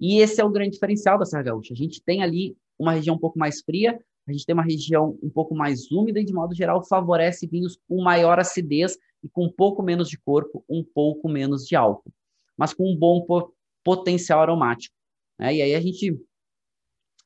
[0.00, 1.74] E esse é o grande diferencial da Serra Gaúcha.
[1.74, 5.18] A gente tem ali uma região um pouco mais fria, a gente tem uma região
[5.22, 9.44] um pouco mais úmida e, de modo geral, favorece vinhos com maior acidez e com
[9.44, 12.12] um pouco menos de corpo, um pouco menos de álcool,
[12.56, 13.24] mas com um bom
[13.84, 14.94] potencial aromático.
[15.38, 15.56] Né?
[15.56, 16.18] E aí a gente,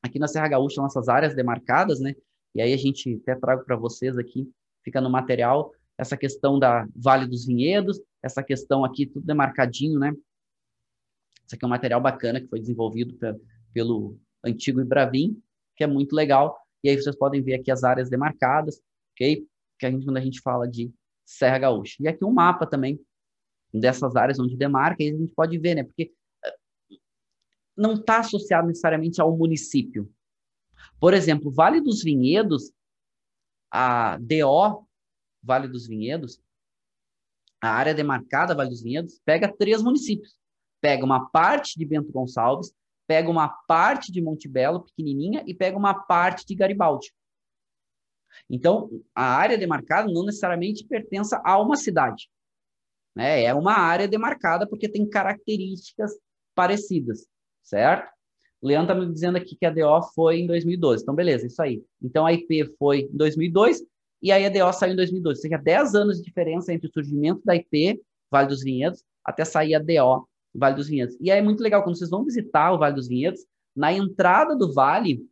[0.03, 2.15] aqui na Serra Gaúcha, nossas áreas demarcadas, né?
[2.53, 4.47] E aí a gente até trago para vocês aqui,
[4.83, 10.13] fica no material, essa questão da Vale dos Vinhedos, essa questão aqui, tudo demarcadinho, né?
[11.45, 13.17] Isso aqui é um material bacana que foi desenvolvido
[13.73, 15.41] pelo antigo Ibravin,
[15.75, 16.57] que é muito legal.
[16.83, 18.81] E aí vocês podem ver aqui as áreas demarcadas,
[19.13, 19.45] ok?
[19.77, 20.91] Que a gente, quando a gente fala de
[21.25, 21.97] Serra Gaúcha.
[21.99, 22.99] E aqui um mapa também
[23.73, 25.83] dessas áreas onde demarca, e a gente pode ver, né?
[25.83, 26.13] Porque
[26.45, 26.57] eh,
[27.75, 30.11] não está associado necessariamente ao município.
[30.99, 32.71] Por exemplo, Vale dos Vinhedos,
[33.71, 34.85] a DO
[35.43, 36.41] Vale dos Vinhedos,
[37.61, 40.35] a área demarcada Vale dos Vinhedos, pega três municípios.
[40.81, 42.73] Pega uma parte de Bento Gonçalves,
[43.07, 47.13] pega uma parte de Montebello, pequenininha, e pega uma parte de Garibaldi.
[48.49, 52.29] Então, a área demarcada não necessariamente pertence a uma cidade.
[53.15, 53.43] Né?
[53.43, 56.17] É uma área demarcada porque tem características
[56.55, 57.27] parecidas,
[57.61, 58.11] certo?
[58.61, 61.03] Leandro está me dizendo aqui que a DO foi em 2012.
[61.03, 61.83] Então, beleza, isso aí.
[62.01, 63.81] Então, a IP foi em 2002
[64.21, 65.39] e a DO saiu em 2012.
[65.39, 69.43] Ou seja, 10 anos de diferença entre o surgimento da IP, Vale dos Vinhedos, até
[69.43, 71.17] sair a DO, Vale dos Vinhedos.
[71.19, 73.41] E é muito legal, quando vocês vão visitar o Vale dos Vinhedos,
[73.75, 75.25] na entrada do vale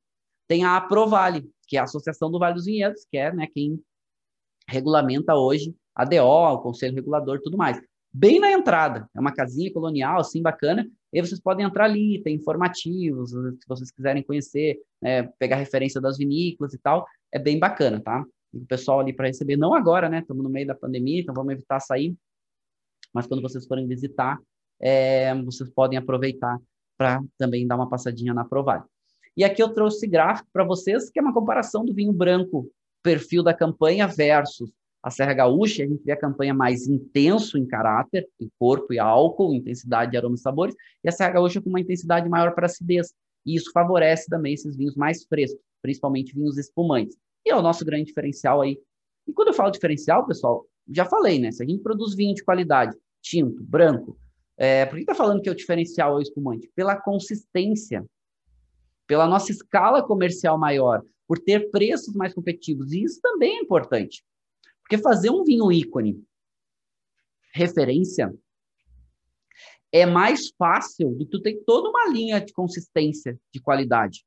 [0.48, 3.80] tem a Aprovale, que é a Associação do Vale dos Vinhedos, que é né, quem
[4.68, 7.80] regulamenta hoje a DO, o Conselho Regulador e tudo mais.
[8.12, 12.36] Bem na entrada, é uma casinha colonial, assim, bacana, e vocês podem entrar ali, tem
[12.36, 18.02] informativos, se vocês quiserem conhecer, né, pegar referência das vinícolas e tal, é bem bacana,
[18.02, 18.24] tá?
[18.54, 20.20] O pessoal ali para receber, não agora, né?
[20.20, 22.16] Estamos no meio da pandemia, então vamos evitar sair,
[23.14, 24.40] mas quando vocês forem visitar,
[24.80, 26.58] é, vocês podem aproveitar
[26.98, 28.84] para também dar uma passadinha na Provale.
[29.36, 32.70] E aqui eu trouxe gráfico para vocês, que é uma comparação do vinho branco,
[33.02, 37.66] perfil da campanha versus a Serra Gaúcha, a gente vê a campanha mais intenso em
[37.66, 41.70] caráter, em corpo e álcool, intensidade de aromas e sabores, e a Serra Gaúcha com
[41.70, 43.14] uma intensidade maior para acidez.
[43.46, 47.18] E isso favorece também esses vinhos mais frescos, principalmente vinhos espumantes.
[47.46, 48.80] E é o nosso grande diferencial aí.
[49.28, 51.52] E quando eu falo diferencial, pessoal, já falei, né?
[51.52, 54.18] Se a gente produz vinho de qualidade, tinto, branco,
[54.58, 56.70] é, por que está falando que é o diferencial é o espumante?
[56.76, 58.06] Pela consistência,
[59.08, 62.92] pela nossa escala comercial maior, por ter preços mais competitivos.
[62.92, 64.24] E isso também é importante.
[64.82, 66.22] Porque fazer um vinho ícone,
[67.54, 68.34] referência,
[69.92, 74.26] é mais fácil do que tu ter toda uma linha de consistência, de qualidade.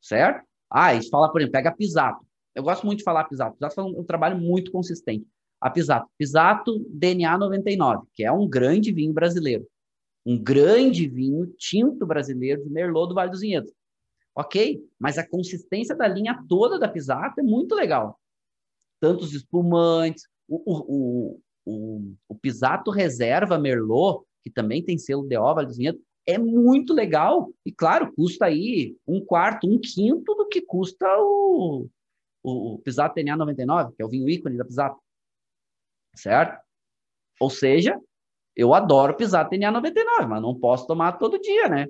[0.00, 0.46] Certo?
[0.70, 2.24] Ah, isso fala, por exemplo, pega Pisato.
[2.54, 3.56] Eu gosto muito de falar Pisato.
[3.56, 5.26] Pisato é um, um trabalho muito consistente.
[5.60, 6.08] A Pisato.
[6.16, 9.66] Pisato DNA 99, que é um grande vinho brasileiro.
[10.24, 13.72] Um grande vinho tinto brasileiro de Merlot do Vale dos Vinhedos.
[14.34, 14.82] Ok?
[14.98, 18.18] Mas a consistência da linha toda da Pisato é muito legal.
[19.00, 25.66] Tantos espumantes, o, o, o, o Pisato Reserva Merlot, que também tem selo DO Vale
[25.66, 27.52] dos Vinhedos, é muito legal.
[27.64, 31.88] E, claro, custa aí um quarto, um quinto do que custa o,
[32.42, 35.00] o, o Pisato TNA 99, que é o vinho ícone da Pisato.
[36.14, 36.60] Certo?
[37.40, 37.98] Ou seja,
[38.56, 41.86] eu adoro Pisato TNA 99, mas não posso tomar todo dia, né?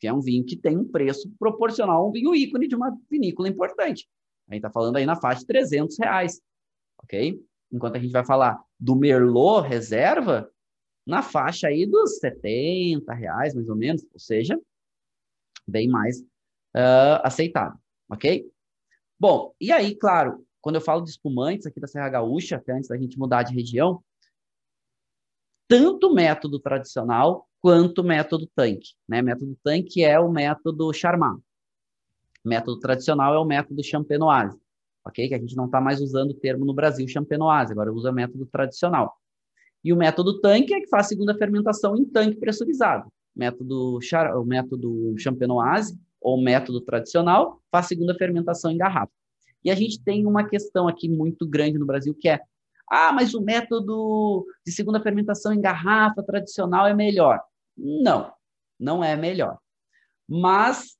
[0.00, 2.96] Que é um vinho que tem um preço proporcional a um vinho ícone de uma
[3.10, 4.08] vinícola importante.
[4.48, 6.40] A gente está falando aí na faixa de 300 reais,
[7.02, 7.38] ok?
[7.70, 10.50] Enquanto a gente vai falar do Merlot reserva,
[11.08, 14.60] na faixa aí dos 70 reais, mais ou menos, ou seja,
[15.66, 17.78] bem mais uh, aceitável,
[18.10, 18.46] ok?
[19.18, 22.90] Bom, e aí, claro, quando eu falo de espumantes aqui da Serra Gaúcha, até antes
[22.90, 24.04] da gente mudar de região,
[25.66, 28.94] tanto método tradicional quanto método tanque.
[29.08, 29.22] Né?
[29.22, 31.40] Método tanque é o método Charmat.
[32.44, 34.58] Método tradicional é o método champenoise,
[35.04, 35.28] ok?
[35.28, 38.46] Que a gente não está mais usando o termo no Brasil champenoise, agora usa método
[38.46, 39.18] tradicional.
[39.84, 43.10] E o método tanque é que faz a segunda fermentação em tanque pressurizado.
[43.34, 43.98] Método,
[44.36, 49.12] o método champenoise, ou método tradicional, faz a segunda fermentação em garrafa.
[49.64, 52.40] E a gente tem uma questão aqui muito grande no Brasil, que é,
[52.90, 57.40] ah, mas o método de segunda fermentação em garrafa tradicional é melhor.
[57.76, 58.32] Não,
[58.78, 59.58] não é melhor.
[60.28, 60.96] Mas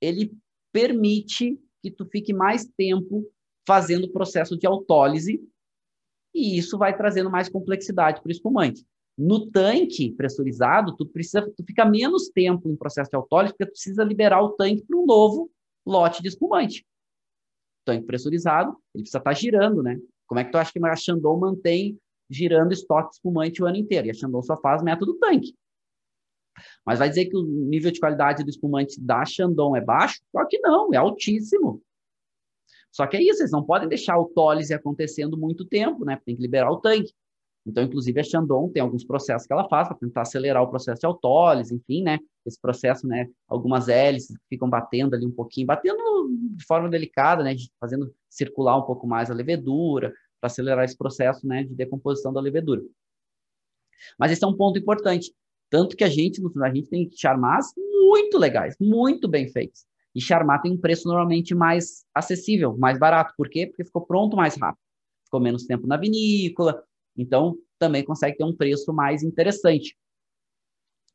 [0.00, 0.32] ele
[0.72, 3.24] permite que tu fique mais tempo
[3.66, 5.40] fazendo o processo de autólise
[6.34, 8.84] e isso vai trazendo mais complexidade para o espumante.
[9.16, 13.72] No tanque pressurizado, tu precisa, tu fica menos tempo em processo de autólise, porque tu
[13.72, 15.50] precisa liberar o tanque para um novo
[15.84, 16.86] lote de espumante.
[17.84, 20.00] Tanque pressurizado, ele precisa estar tá girando, né?
[20.26, 21.98] Como é que tu acha que a Chandon mantém
[22.30, 24.06] girando estoque de espumante o ano inteiro?
[24.06, 25.54] E a Chandon só faz método tanque.
[26.86, 30.20] Mas vai dizer que o nível de qualidade do espumante da Chandon é baixo?
[30.32, 31.82] Claro que não, é altíssimo.
[32.92, 36.20] Só que é isso, eles não podem deixar a autólise acontecendo muito tempo, né?
[36.24, 37.12] Tem que liberar o tanque.
[37.64, 41.00] Então, inclusive, a Chandon tem alguns processos que ela faz para tentar acelerar o processo
[41.00, 42.18] de autólise, enfim, né?
[42.44, 43.28] Esse processo, né?
[43.48, 47.54] Algumas hélices ficam batendo ali um pouquinho, batendo de forma delicada, né?
[47.80, 51.62] Fazendo circular um pouco mais a levedura, para acelerar esse processo, né?
[51.64, 52.82] De decomposição da levedura.
[54.18, 55.32] Mas esse é um ponto importante.
[55.70, 59.86] Tanto que a gente, a gente tem charmas muito legais, muito bem feitos.
[60.14, 63.32] E Charmat tem um preço normalmente mais acessível, mais barato.
[63.36, 63.66] Por quê?
[63.66, 64.80] Porque ficou pronto mais rápido.
[65.24, 66.82] Ficou menos tempo na vinícola,
[67.16, 69.96] então também consegue ter um preço mais interessante.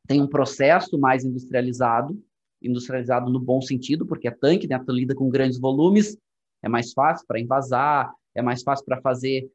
[0.07, 2.19] Tem um processo mais industrializado,
[2.61, 4.79] industrializado no bom sentido, porque é tanque, né?
[4.83, 6.17] Tu lida com grandes volumes,
[6.63, 9.51] é mais fácil para envasar, é mais fácil para fazer,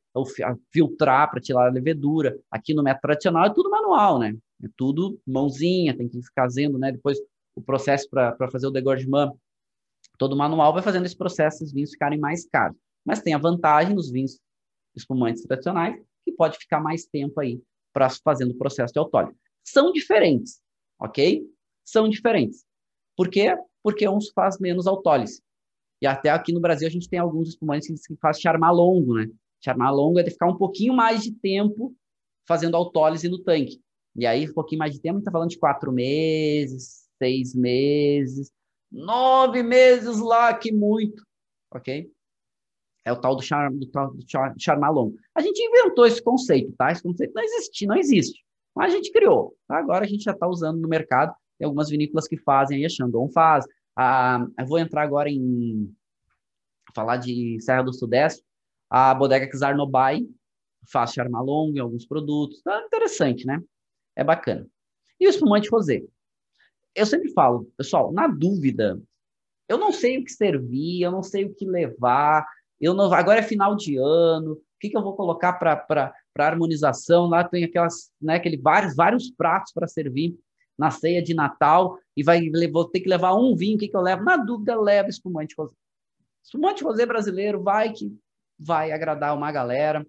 [0.73, 2.39] filtrar, para tirar a levedura.
[2.51, 4.37] Aqui no método tradicional é tudo manual, né?
[4.63, 6.93] É tudo mãozinha, tem que ficar fazendo, né?
[6.93, 7.19] Depois
[7.55, 9.33] o processo para fazer o degorgement,
[10.19, 12.77] todo manual vai fazendo esse processo, os vinhos ficarem mais caros.
[13.05, 14.39] Mas tem a vantagem dos vinhos
[14.95, 17.61] espumantes tradicionais, que pode ficar mais tempo aí
[17.93, 19.37] para fazendo o processo de autólise.
[19.65, 20.61] São diferentes,
[20.99, 21.47] ok?
[21.85, 22.65] são diferentes.
[23.17, 23.57] Por quê?
[23.83, 25.43] Porque uns faz menos autólise.
[26.01, 29.29] E até aqui no Brasil a gente tem alguns espumantes que faz charmar longo, né?
[29.63, 31.95] Charmar longo é de ficar um pouquinho mais de tempo
[32.47, 33.81] fazendo autólise no tanque.
[34.17, 37.55] E aí, um pouquinho mais de tempo, a gente está falando de quatro meses, seis
[37.55, 38.51] meses,
[38.91, 41.25] nove meses lá, que muito,
[41.71, 42.11] ok?
[43.05, 45.17] É o tal do, char, do, tal do char, charmar longo.
[45.37, 46.91] A gente inventou esse conceito, tá?
[46.91, 48.45] Esse conceito não existe, não existe.
[48.75, 49.57] Mas a gente criou.
[49.69, 49.79] Tá?
[49.79, 51.35] Agora a gente já está usando no mercado.
[51.59, 53.65] Tem algumas vinícolas que fazem, aí a Chandon faz.
[53.97, 55.93] A, eu vou entrar agora em
[56.95, 58.43] falar de Serra do Sudeste.
[58.89, 60.27] A bodega Czarnobai
[60.91, 62.63] faz Charmalong em alguns produtos.
[62.63, 63.61] Tá interessante, né?
[64.15, 64.67] É bacana.
[65.19, 66.03] E o espumante rosé?
[66.95, 69.01] Eu sempre falo, pessoal, na dúvida,
[69.69, 72.47] eu não sei o que servir, eu não sei o que levar,
[72.81, 77.27] eu não, agora é final de ano, o que, que eu vou colocar para harmonização?
[77.27, 80.37] Lá tem aquelas, né, aquele vários, vários pratos para servir
[80.77, 83.97] na ceia de Natal e vai vou ter que levar um vinho, o que, que
[83.97, 84.25] eu levo?
[84.25, 85.75] Na dúvida, leva espumante rosé.
[86.43, 88.13] Espumante rosé brasileiro vai que
[88.59, 90.07] vai agradar uma galera,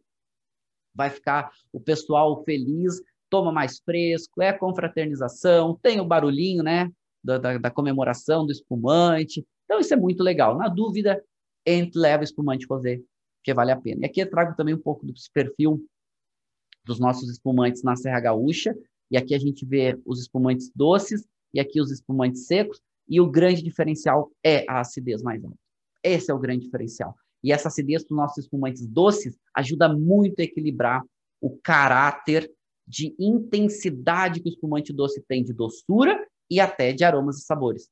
[0.94, 3.02] vai ficar o pessoal feliz,
[3.34, 6.88] toma mais fresco, é confraternização, tem o barulhinho, né,
[7.24, 9.44] da, da, da comemoração do espumante.
[9.66, 10.56] Então, isso é muito legal.
[10.56, 11.20] Na dúvida,
[11.66, 13.02] entre leva espumante rosé,
[13.44, 14.02] que vale a pena.
[14.02, 15.84] E aqui eu trago também um pouco do perfil
[16.86, 18.78] dos nossos espumantes na Serra Gaúcha,
[19.10, 22.80] e aqui a gente vê os espumantes doces e aqui os espumantes secos,
[23.10, 25.58] e o grande diferencial é a acidez mais alta.
[26.04, 27.16] Esse é o grande diferencial.
[27.44, 31.02] E essa acidez dos nossos espumantes doces ajuda muito a equilibrar
[31.42, 32.48] o caráter
[32.88, 37.90] de intensidade que o espumante doce tem de doçura e até de aromas e sabores.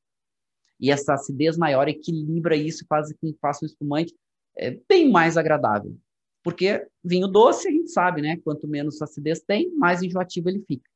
[0.79, 4.13] E essa acidez maior equilibra isso e faz com que faça um espumante
[4.57, 5.95] é, bem mais agradável.
[6.43, 8.37] Porque vinho doce, a gente sabe, né?
[8.43, 10.89] Quanto menos acidez tem, mais enjoativo ele fica.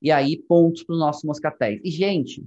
[0.00, 1.80] E aí, pontos para os nossos moscatéis.
[1.84, 2.46] E, gente,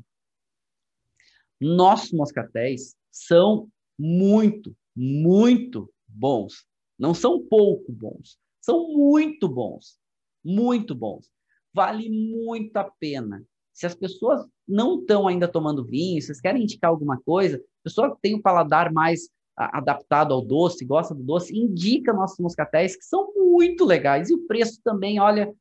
[1.60, 6.66] nossos moscatéis são muito, muito bons.
[6.98, 10.00] Não são pouco bons, são muito bons.
[10.44, 11.30] Muito bons.
[11.74, 13.44] Vale muito a pena.
[13.74, 18.14] Se as pessoas não estão ainda tomando vinho, vocês querem indicar alguma coisa, a pessoa
[18.14, 22.96] que tem o paladar mais a, adaptado ao doce, gosta do doce, indica nossos moscatéis,
[22.96, 24.30] que são muito legais.
[24.30, 25.54] E o preço também, olha,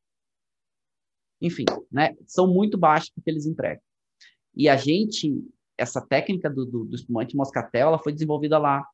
[1.41, 3.81] enfim, né, são muito baixos porque eles entregam.
[4.53, 5.33] E a gente,
[5.77, 8.85] essa técnica do, do, do espumante moscatel, ela foi desenvolvida lá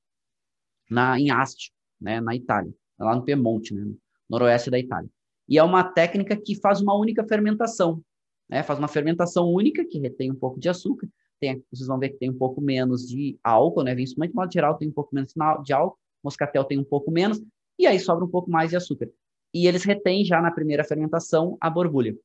[0.89, 3.97] na, em Asti, né, na Itália, lá no Piemonte, né, no
[4.29, 5.09] noroeste da Itália.
[5.47, 8.01] E é uma técnica que faz uma única fermentação,
[8.49, 11.07] né, faz uma fermentação única que retém um pouco de açúcar,
[11.39, 14.35] tem, vocês vão ver que tem um pouco menos de álcool, né, vinho espumante, de
[14.35, 15.33] modo geral, tem um pouco menos
[15.63, 17.41] de álcool, moscatel tem um pouco menos,
[17.77, 19.09] e aí sobra um pouco mais de açúcar.
[19.53, 22.17] E eles retêm já na primeira fermentação a borbulha.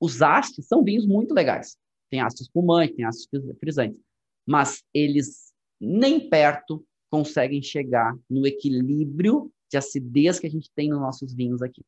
[0.00, 1.76] Os hastes são vinhos muito legais.
[2.10, 3.28] Tem hastes espumantes, tem hastes
[3.58, 4.00] frisantes.
[4.46, 11.00] Mas eles nem perto conseguem chegar no equilíbrio de acidez que a gente tem nos
[11.00, 11.84] nossos vinhos aqui.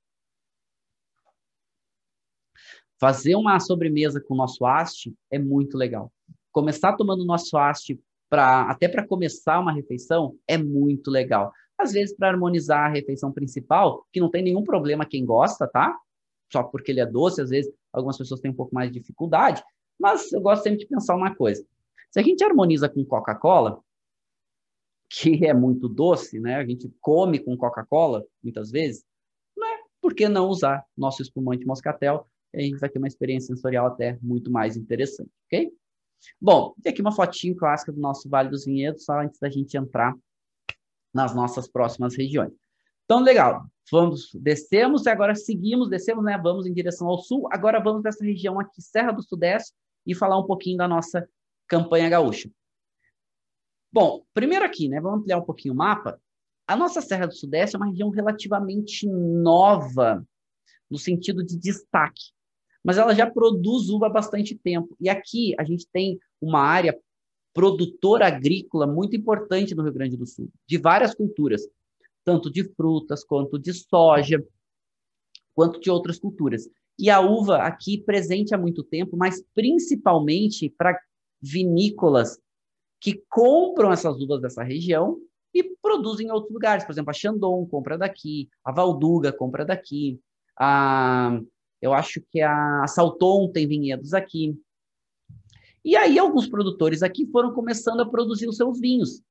[2.98, 6.12] Fazer uma sobremesa com o nosso haste é muito legal.
[6.52, 11.52] Começar tomando o nosso haste para até para começar uma refeição é muito legal.
[11.78, 15.98] Às vezes para harmonizar a refeição principal, que não tem nenhum problema quem gosta, tá?
[16.52, 19.62] Só porque ele é doce, às vezes algumas pessoas têm um pouco mais de dificuldade,
[19.98, 21.64] mas eu gosto sempre de pensar uma coisa.
[22.10, 23.80] Se a gente harmoniza com Coca-Cola,
[25.10, 26.56] que é muito doce, né?
[26.56, 29.04] A gente come com Coca-Cola muitas vezes,
[29.58, 29.66] né?
[30.00, 32.26] Por que não usar nosso espumante moscatel?
[32.54, 35.72] a gente vai ter uma experiência sensorial até muito mais interessante, ok?
[36.40, 39.76] Bom, e aqui uma fotinho clássica do nosso Vale dos Vinhedos, só antes da gente
[39.76, 40.14] entrar
[41.14, 42.52] nas nossas próximas regiões.
[43.04, 43.64] Então, legal.
[43.90, 46.38] Vamos, descemos agora seguimos, descemos, né?
[46.40, 47.48] Vamos em direção ao sul.
[47.50, 49.74] Agora vamos dessa região aqui, Serra do Sudeste,
[50.06, 51.28] e falar um pouquinho da nossa
[51.66, 52.50] campanha gaúcha.
[53.92, 55.00] Bom, primeiro aqui, né?
[55.00, 56.20] Vamos ampliar um pouquinho o mapa.
[56.66, 60.24] A nossa Serra do Sudeste é uma região relativamente nova,
[60.88, 62.32] no sentido de destaque.
[62.84, 64.96] Mas ela já produz uva há bastante tempo.
[65.00, 66.96] E aqui a gente tem uma área
[67.52, 71.62] produtora agrícola muito importante no Rio Grande do Sul, de várias culturas
[72.24, 74.44] tanto de frutas, quanto de soja,
[75.54, 76.68] quanto de outras culturas.
[76.98, 80.98] E a uva aqui presente há muito tempo, mas principalmente para
[81.40, 82.38] vinícolas
[83.00, 85.18] que compram essas uvas dessa região
[85.54, 86.84] e produzem em outros lugares.
[86.84, 90.20] Por exemplo, a Chandon compra daqui, a Valduga compra daqui,
[90.58, 91.40] a,
[91.80, 94.56] eu acho que a Salton tem vinhedos aqui.
[95.84, 99.22] E aí alguns produtores aqui foram começando a produzir os seus vinhos.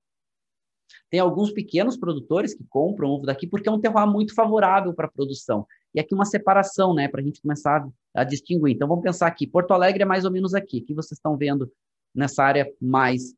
[1.09, 5.05] Tem alguns pequenos produtores que compram ovo daqui porque é um terroir muito favorável para
[5.05, 5.65] a produção.
[5.93, 8.75] E aqui uma separação, né, para a gente começar a distinguir.
[8.75, 9.47] Então, vamos pensar aqui.
[9.47, 10.81] Porto Alegre é mais ou menos aqui.
[10.81, 11.71] Aqui vocês estão vendo
[12.13, 13.33] nessa área mais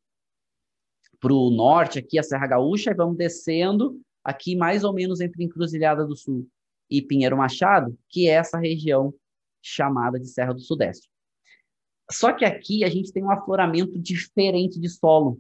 [1.22, 5.44] para o norte, aqui a Serra Gaúcha, e vamos descendo aqui mais ou menos entre
[5.44, 6.48] Encruzilhada do Sul
[6.90, 9.14] e Pinheiro Machado, que é essa região
[9.62, 11.08] chamada de Serra do Sudeste.
[12.10, 15.40] Só que aqui a gente tem um afloramento diferente de solo.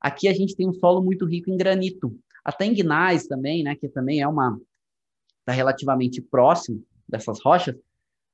[0.00, 2.18] Aqui a gente tem um solo muito rico em granito.
[2.42, 4.58] Até em Guinais também, né, que também é uma
[5.40, 7.74] está relativamente próximo dessas rochas,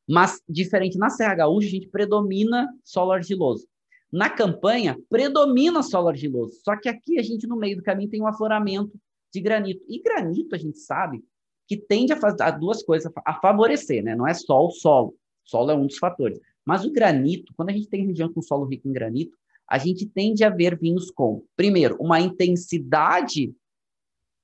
[0.08, 3.66] mas diferente na Serra Gaúcha a gente predomina solo argiloso.
[4.14, 6.60] Na campanha predomina solo argiloso.
[6.62, 8.96] Só que aqui a gente no meio do caminho tem um afloramento
[9.32, 9.84] de granito.
[9.88, 11.20] E granito a gente sabe
[11.66, 14.14] que tende a fazer duas coisas a favorecer, né?
[14.14, 15.16] Não é só o solo.
[15.42, 16.38] Solo é um dos fatores.
[16.64, 19.36] Mas o granito, quando a gente tem região com solo rico em granito,
[19.68, 23.52] a gente tende a ver vinhos com, primeiro, uma intensidade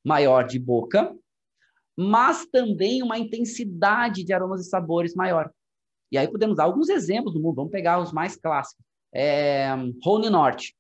[0.05, 1.17] maior de boca,
[1.97, 5.49] mas também uma intensidade de aromas e sabores maior.
[6.11, 7.55] E aí podemos dar alguns exemplos do mundo.
[7.55, 8.90] Vamos pegar os mais clássicos.
[9.13, 9.69] É,
[10.05, 10.77] Rhône Norte.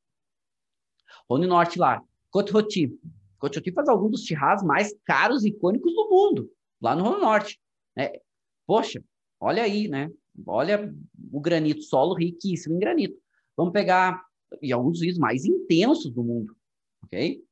[1.28, 2.02] Rhône Norte lá.
[2.30, 2.98] Côte Rôti.
[3.38, 6.50] Côte Rôti faz alguns dos chirras mais caros e icônicos do mundo,
[6.80, 7.60] lá no Rhône Norte.
[7.96, 8.20] É,
[8.66, 9.02] poxa,
[9.40, 10.10] olha aí, né?
[10.46, 10.94] Olha
[11.32, 13.18] o granito, solo riquíssimo em granito.
[13.56, 14.22] Vamos pegar
[14.60, 16.56] e alguns dos vinhos mais intensos do mundo,
[17.04, 17.42] ok?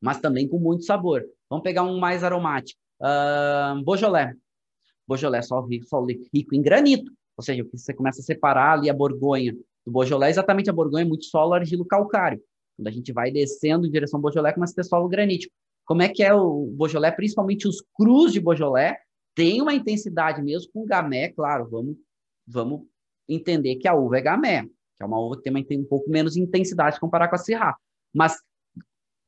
[0.00, 1.24] Mas também com muito sabor.
[1.48, 2.80] Vamos pegar um mais aromático.
[3.00, 4.34] Uh, Beaujolais.
[5.06, 7.12] Beaujolais só rico, só rico em granito.
[7.36, 9.52] Ou seja, você começa a separar ali a Borgonha
[9.84, 12.40] do Beaujolais, exatamente a Borgonha é muito solo argilo calcário.
[12.76, 15.52] Quando a gente vai descendo em direção ao Beaujolais, começa a ter solo granítico.
[15.84, 17.14] Como é que é o Beaujolais?
[17.14, 18.96] Principalmente os crus de Beaujolais
[19.34, 21.96] tem uma intensidade mesmo com gamé, claro, vamos,
[22.46, 22.82] vamos
[23.28, 26.08] entender que a uva é gamé, que é uma uva que tem, tem um pouco
[26.08, 27.76] menos intensidade comparar com a Syrah.
[28.12, 28.36] Mas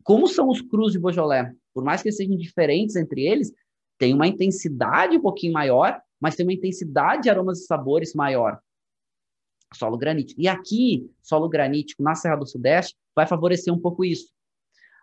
[0.02, 1.52] como são os crus de Beaujolais?
[1.74, 3.52] Por mais que sejam diferentes entre eles,
[3.98, 8.58] tem uma intensidade um pouquinho maior, mas tem uma intensidade de aromas e sabores maior.
[9.74, 10.40] Solo granítico.
[10.40, 14.32] E aqui, solo granítico na Serra do Sudeste vai favorecer um pouco isso.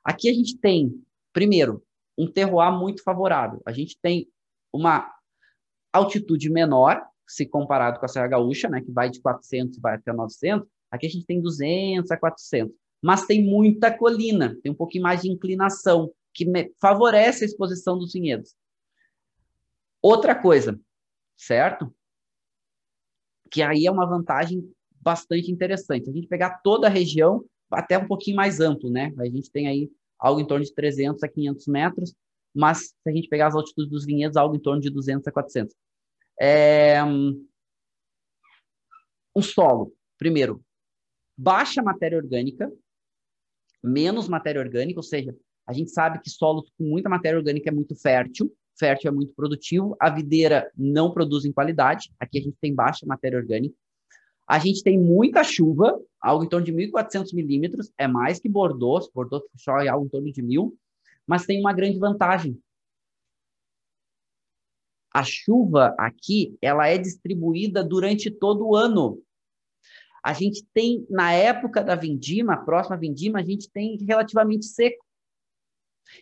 [0.04, 1.02] Aqui a gente tem,
[1.32, 1.84] primeiro,
[2.18, 3.62] um terroir muito favorável.
[3.66, 4.28] A gente tem
[4.72, 5.12] uma
[5.92, 9.96] altitude menor, se comparado com a Serra Gaúcha, né, que vai de 400 e vai
[9.96, 12.76] até 900, aqui a gente tem 200 a 400.
[13.02, 16.46] Mas tem muita colina, tem um pouquinho mais de inclinação, que
[16.82, 18.56] favorece a exposição dos vinhedos.
[20.02, 20.80] Outra coisa,
[21.38, 21.94] certo?
[23.52, 24.72] Que aí é uma vantagem
[25.02, 26.10] bastante interessante.
[26.10, 29.14] A gente pegar toda a região, até um pouquinho mais amplo, né?
[29.20, 32.16] A gente tem aí algo em torno de 300 a 500 metros,
[32.54, 35.32] mas se a gente pegar as altitudes dos vinhedos, algo em torno de 200 a
[35.32, 35.76] 400.
[36.40, 36.98] É...
[39.36, 40.64] O solo, primeiro,
[41.36, 42.72] baixa matéria orgânica,
[43.84, 47.74] menos matéria orgânica, ou seja, a gente sabe que solo com muita matéria orgânica é
[47.74, 52.58] muito fértil, fértil é muito produtivo, a videira não produz em qualidade, aqui a gente
[52.60, 53.76] tem baixa matéria orgânica.
[54.48, 59.10] A gente tem muita chuva, algo em torno de 1.400 milímetros, é mais que Bordeaux,
[59.14, 60.74] Bordeaux chove algo em torno de 1.000,
[61.26, 62.60] mas tem uma grande vantagem.
[65.14, 69.22] A chuva aqui, ela é distribuída durante todo o ano.
[70.24, 75.06] A gente tem, na época da vindima, próxima vindima, a gente tem relativamente seco.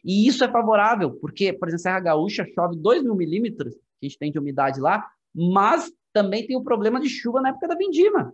[0.04, 4.06] E isso é favorável, porque, por exemplo, Serra Gaúcha chove 2 mil milímetros, que a
[4.06, 7.76] gente tem de umidade lá, mas também tem o problema de chuva na época da
[7.76, 8.34] vindima.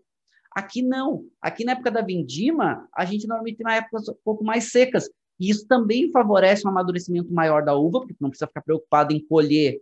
[0.51, 1.25] Aqui não.
[1.41, 5.09] Aqui na época da vindima, a gente normalmente tem uma época um pouco mais secas.
[5.39, 9.13] E isso também favorece um amadurecimento maior da uva, porque tu não precisa ficar preocupado
[9.13, 9.79] em colher.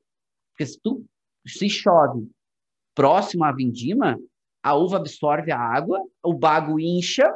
[0.52, 1.06] Porque se tu
[1.48, 2.28] se chove
[2.94, 4.20] próximo à vindima,
[4.62, 7.32] a uva absorve a água, o bago incha,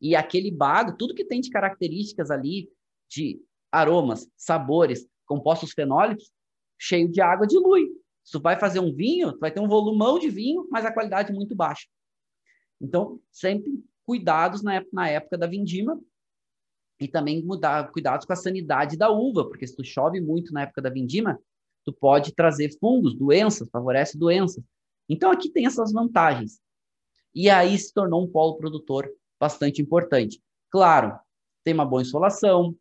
[0.00, 2.68] e aquele bago, tudo que tem de características ali,
[3.08, 3.40] de
[3.70, 6.30] aromas, sabores, compostos fenólicos,
[6.78, 7.88] cheio de água, dilui.
[8.24, 10.92] Se tu vai fazer um vinho, tu vai ter um volumão de vinho, mas a
[10.92, 11.86] qualidade muito baixa.
[12.80, 13.72] Então, sempre
[14.04, 16.00] cuidados na época, na época da vindima,
[16.98, 20.62] e também mudar cuidados com a sanidade da uva, porque se tu chove muito na
[20.62, 21.38] época da vindima,
[21.84, 24.64] tu pode trazer fungos, doenças, favorece doenças.
[25.08, 26.58] Então aqui tem essas vantagens.
[27.34, 30.40] E aí se tornou um polo produtor bastante importante.
[30.70, 31.18] Claro,
[31.62, 32.74] tem uma boa insolação,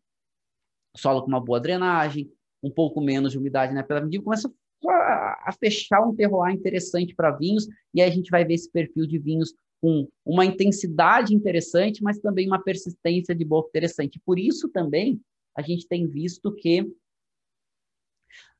[0.95, 2.31] solo com uma boa drenagem,
[2.63, 4.51] um pouco menos de umidade na época da vindima, começa
[4.87, 8.71] a, a fechar um terroir interessante para vinhos, e aí a gente vai ver esse
[8.71, 14.19] perfil de vinhos com uma intensidade interessante, mas também uma persistência de boca interessante.
[14.25, 15.21] Por isso também
[15.55, 16.91] a gente tem visto que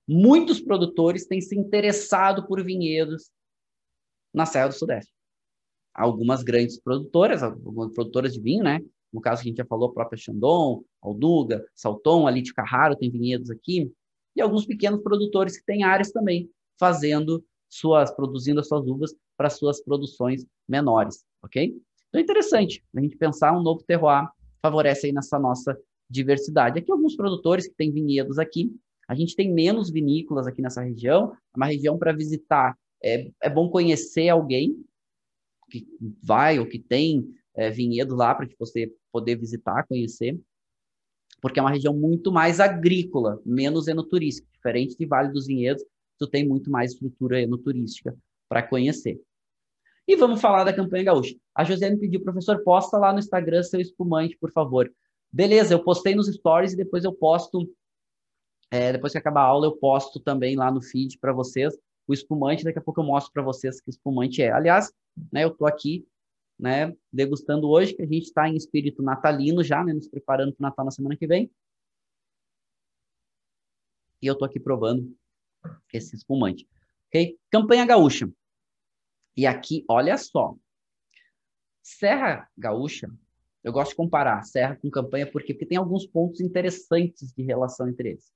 [0.07, 3.31] muitos produtores têm se interessado por vinhedos
[4.33, 5.11] na Serra do Sudeste.
[5.93, 8.81] Algumas grandes produtoras, algumas produtoras de vinho, né?
[9.15, 12.97] No caso que a gente já falou, a própria Chandon, Alduga, Salton, ali de Carraro
[12.97, 13.89] tem vinhedos aqui.
[14.35, 19.49] e alguns pequenos produtores que têm áreas também fazendo suas, produzindo as suas uvas para
[19.49, 21.73] suas produções menores, ok?
[22.09, 24.27] Então é interessante a gente pensar um novo terroir,
[24.61, 25.77] favorece aí nessa nossa
[26.09, 26.77] diversidade.
[26.77, 28.69] Aqui alguns produtores que têm vinhedos aqui,
[29.07, 33.49] a gente tem menos vinícolas aqui nessa região, é uma região para visitar, é, é
[33.49, 34.83] bom conhecer alguém
[35.69, 35.87] que
[36.21, 40.39] vai ou que tem é, vinhedo lá para você poder visitar, conhecer,
[41.41, 45.83] porque é uma região muito mais agrícola, menos enoturística, diferente de Vale dos Vinhedos,
[46.17, 48.15] tu tem muito mais estrutura enoturística
[48.49, 49.21] para conhecer.
[50.07, 51.35] E vamos falar da campanha gaúcha.
[51.53, 54.91] A Josiane pediu, professor, posta lá no Instagram seu espumante, por favor.
[55.31, 57.69] Beleza, eu postei nos stories e depois eu posto,
[58.71, 61.75] é, depois que acabar a aula, eu posto também lá no feed para vocês
[62.07, 62.63] o espumante.
[62.63, 64.51] Daqui a pouco eu mostro para vocês que espumante é.
[64.51, 64.93] Aliás,
[65.31, 66.07] né, eu estou aqui
[66.57, 70.63] né, degustando hoje, que a gente está em espírito natalino já, né, nos preparando para
[70.65, 71.51] o Natal na semana que vem.
[74.21, 75.15] E eu estou aqui provando
[75.93, 76.67] esse espumante.
[77.07, 77.37] Ok?
[77.51, 78.31] Campanha Gaúcha.
[79.35, 80.55] E aqui, olha só.
[81.83, 83.09] Serra Gaúcha,
[83.63, 87.87] eu gosto de comparar Serra com Campanha porque, porque tem alguns pontos interessantes de relação
[87.87, 88.33] entre eles.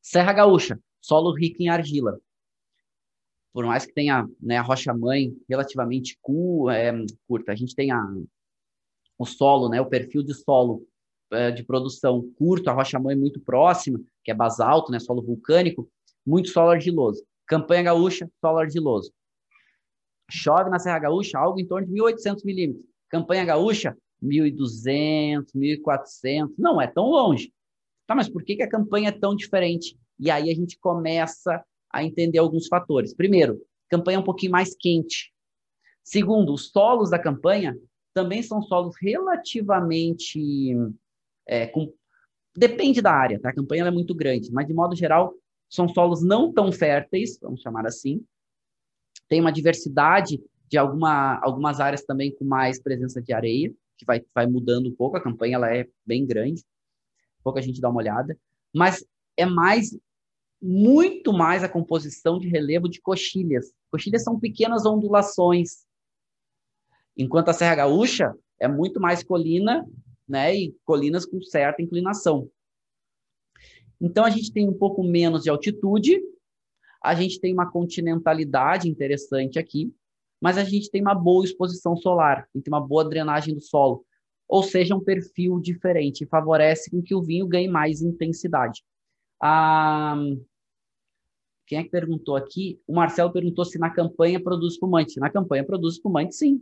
[0.00, 2.18] Serra Gaúcha, solo rico em argila.
[3.52, 6.92] Por mais que tenha né, a rocha-mãe relativamente cu, é,
[7.26, 8.00] curta, a gente tem a,
[9.18, 10.86] o solo, né, o perfil de solo
[11.32, 15.88] é, de produção curto, a rocha-mãe muito próxima, que é basalto, né, solo vulcânico,
[16.24, 17.24] muito solo argiloso.
[17.46, 19.12] Campanha gaúcha, solo argiloso.
[20.30, 22.86] Chove na Serra Gaúcha algo em torno de 1.800 milímetros.
[23.08, 26.54] Campanha gaúcha, 1.200, 1.400.
[26.56, 27.52] Não é tão longe.
[28.06, 29.98] Tá, mas por que, que a campanha é tão diferente?
[30.18, 33.14] E aí a gente começa a entender alguns fatores.
[33.14, 35.32] Primeiro, campanha é um pouquinho mais quente.
[36.02, 37.76] Segundo, os solos da campanha
[38.14, 40.74] também são solos relativamente.
[41.46, 41.92] É, com...
[42.56, 43.50] Depende da área, tá?
[43.50, 45.34] A campanha é muito grande, mas de modo geral,
[45.68, 48.24] são solos não tão férteis, vamos chamar assim.
[49.28, 54.24] Tem uma diversidade de alguma, algumas áreas também com mais presença de areia, que vai,
[54.34, 55.16] vai mudando um pouco.
[55.16, 56.64] A campanha ela é bem grande,
[57.42, 58.36] pouca gente dá uma olhada,
[58.74, 59.04] mas
[59.36, 59.96] é mais,
[60.60, 63.72] muito mais a composição de relevo de coxilhas.
[63.90, 65.84] Coxilhas são pequenas ondulações,
[67.16, 69.86] enquanto a Serra Gaúcha é muito mais colina,
[70.28, 72.48] né, e colinas com certa inclinação.
[74.00, 76.20] Então, a gente tem um pouco menos de altitude,
[77.02, 79.92] a gente tem uma continentalidade interessante aqui,
[80.40, 84.04] mas a gente tem uma boa exposição solar, tem uma boa drenagem do solo,
[84.48, 88.82] ou seja, um perfil diferente, favorece com que o vinho ganhe mais intensidade.
[89.40, 90.16] Ah,
[91.70, 92.80] quem é que perguntou aqui?
[92.84, 95.20] O Marcelo perguntou se na campanha produz espumante.
[95.20, 96.60] Na campanha produz espumante, sim.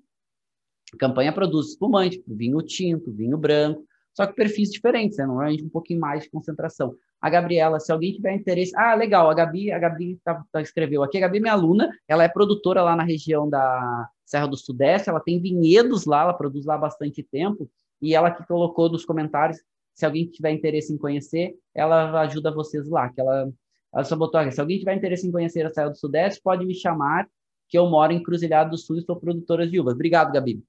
[0.98, 5.24] Campanha produz espumante, vinho tinto, vinho branco, só que perfis diferentes, né?
[5.24, 6.94] normalmente um pouquinho mais de concentração.
[7.22, 8.72] A Gabriela, se alguém tiver interesse.
[8.76, 11.16] Ah, legal, a Gabi, a Gabi tá, tá, escreveu aqui.
[11.16, 15.08] A Gabi é minha aluna, ela é produtora lá na região da Serra do Sudeste,
[15.08, 17.66] ela tem vinhedos lá, ela produz lá há bastante tempo,
[18.02, 19.58] e ela que colocou nos comentários,
[19.94, 23.50] se alguém tiver interesse em conhecer, ela ajuda vocês lá, que ela,
[23.92, 26.64] ela só botou aqui, se alguém tiver interesse em conhecer a Serra do Sudeste, pode
[26.64, 27.28] me chamar,
[27.68, 29.94] que eu moro em Cruzilhado do Sul e sou produtora de uvas.
[29.94, 30.62] Obrigado, Gabi.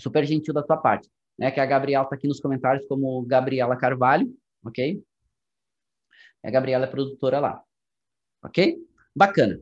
[0.00, 1.08] Super gentil da tua parte.
[1.36, 4.32] Né, que a Gabriela está aqui nos comentários como Gabriela Carvalho,
[4.64, 5.02] ok?
[6.44, 7.60] A Gabriela é produtora lá.
[8.44, 8.78] Ok?
[9.16, 9.60] Bacana.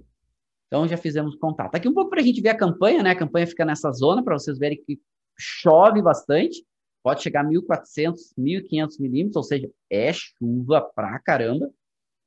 [0.67, 1.75] Então já fizemos contato.
[1.75, 3.11] Aqui um pouco para a gente ver a campanha, né?
[3.11, 5.01] A campanha fica nessa zona para vocês verem que
[5.39, 6.63] chove bastante.
[7.03, 11.71] Pode chegar a 1.400, 1.500 milímetros, ou seja, é chuva pra caramba.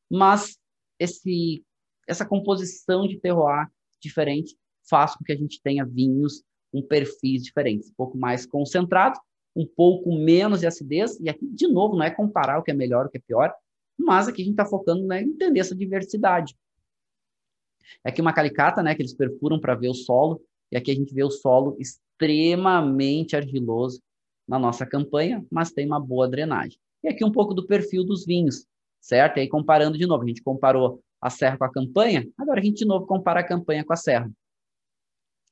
[0.09, 0.57] Mas
[0.99, 1.63] esse,
[2.07, 3.67] essa composição de terroir
[4.01, 4.55] diferente
[4.89, 9.19] faz com que a gente tenha vinhos com perfis diferentes, um pouco mais concentrado,
[9.55, 11.19] um pouco menos de acidez.
[11.19, 13.53] E aqui, de novo, não é comparar o que é melhor, o que é pior,
[13.97, 16.55] mas aqui a gente está focando né, em entender essa diversidade.
[18.03, 20.41] É aqui uma calicata, né, que eles perfuram para ver o solo,
[20.71, 24.01] e aqui a gente vê o solo extremamente argiloso
[24.47, 26.77] na nossa campanha, mas tem uma boa drenagem.
[27.03, 28.65] E aqui um pouco do perfil dos vinhos,
[29.05, 29.37] certo?
[29.37, 32.63] E aí comparando de novo, a gente comparou a serra com a campanha, agora a
[32.63, 34.29] gente de novo compara a campanha com a serra.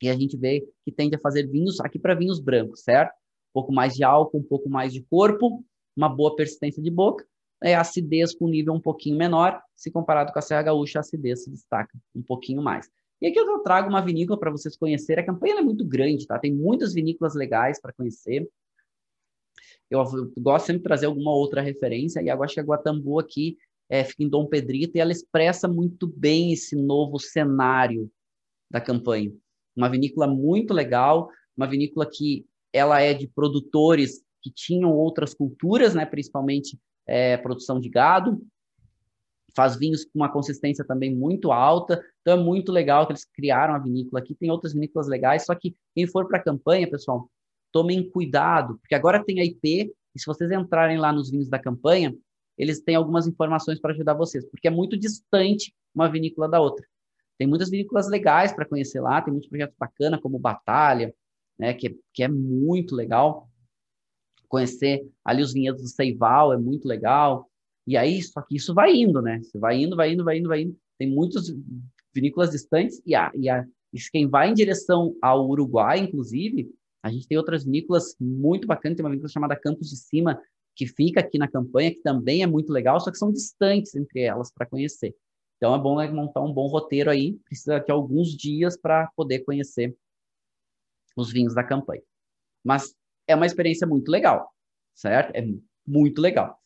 [0.01, 3.11] E a gente vê que tende a fazer vinhos aqui para vinhos brancos, certo?
[3.11, 5.63] Um pouco mais de álcool, um pouco mais de corpo,
[5.95, 7.25] uma boa persistência de boca,
[7.63, 11.43] é, acidez com nível um pouquinho menor, se comparado com a Serra Gaúcha, a acidez
[11.43, 12.89] se destaca um pouquinho mais.
[13.21, 15.23] E aqui eu trago uma vinícola para vocês conhecerem.
[15.23, 16.37] A campanha é muito grande, tá?
[16.37, 18.45] Tem muitas vinícolas legais para conhecer.
[19.93, 23.57] Eu, gosto sempre de trazer alguma outra referência, e eu acho que a Guatambu aqui
[23.89, 28.09] é, fica em Dom Pedrito, e ela expressa muito bem esse novo cenário
[28.71, 29.31] da campanha.
[29.75, 35.93] Uma vinícola muito legal, uma vinícola que ela é de produtores que tinham outras culturas,
[35.93, 36.77] né, principalmente
[37.07, 38.41] é, produção de gado,
[39.55, 42.03] faz vinhos com uma consistência também muito alta.
[42.21, 44.35] Então é muito legal que eles criaram a vinícola aqui.
[44.35, 47.29] Tem outras vinícolas legais, só que quem for para a campanha, pessoal,
[47.73, 51.57] tomem cuidado, porque agora tem a IP, e se vocês entrarem lá nos vinhos da
[51.57, 52.15] campanha,
[52.55, 56.85] eles têm algumas informações para ajudar vocês, porque é muito distante uma vinícola da outra.
[57.35, 61.13] Tem muitas vinícolas legais para conhecer lá, tem muitos projetos bacanas, como Batalha,
[61.57, 63.49] né, que, que é muito legal.
[64.47, 67.49] Conhecer ali os vinhedos do Seival é muito legal.
[67.87, 69.41] E aí, só que isso vai indo, né?
[69.41, 70.77] Você vai indo, vai indo, vai indo, vai indo.
[70.97, 71.47] Tem muitas
[72.13, 76.71] vinícolas distantes e, a, e, a, e quem vai em direção ao Uruguai, inclusive,
[77.03, 78.95] a gente tem outras vinícolas muito bacanas.
[78.95, 80.41] Tem uma vinícola chamada Campos de Cima,
[80.73, 84.21] que fica aqui na campanha, que também é muito legal, só que são distantes entre
[84.21, 85.13] elas para conhecer.
[85.57, 89.39] Então é bom né, montar um bom roteiro aí, precisa de alguns dias para poder
[89.39, 89.95] conhecer
[91.15, 92.01] os vinhos da campanha.
[92.63, 92.95] Mas
[93.27, 94.49] é uma experiência muito legal,
[94.95, 95.35] certo?
[95.35, 95.45] É
[95.85, 96.57] muito legal.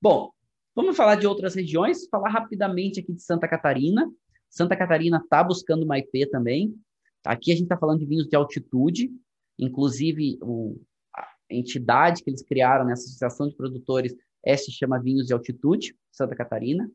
[0.00, 0.32] Bom,
[0.74, 4.10] vamos falar de outras regiões, falar rapidamente aqui de Santa Catarina.
[4.48, 6.74] Santa Catarina está buscando uma IP também.
[7.24, 9.10] Aqui a gente está falando de vinhos de altitude,
[9.58, 10.80] inclusive o,
[11.16, 15.96] a entidade que eles criaram nessa associação de produtores é, se chama Vinhos de Altitude,
[16.12, 16.90] Santa Catarina.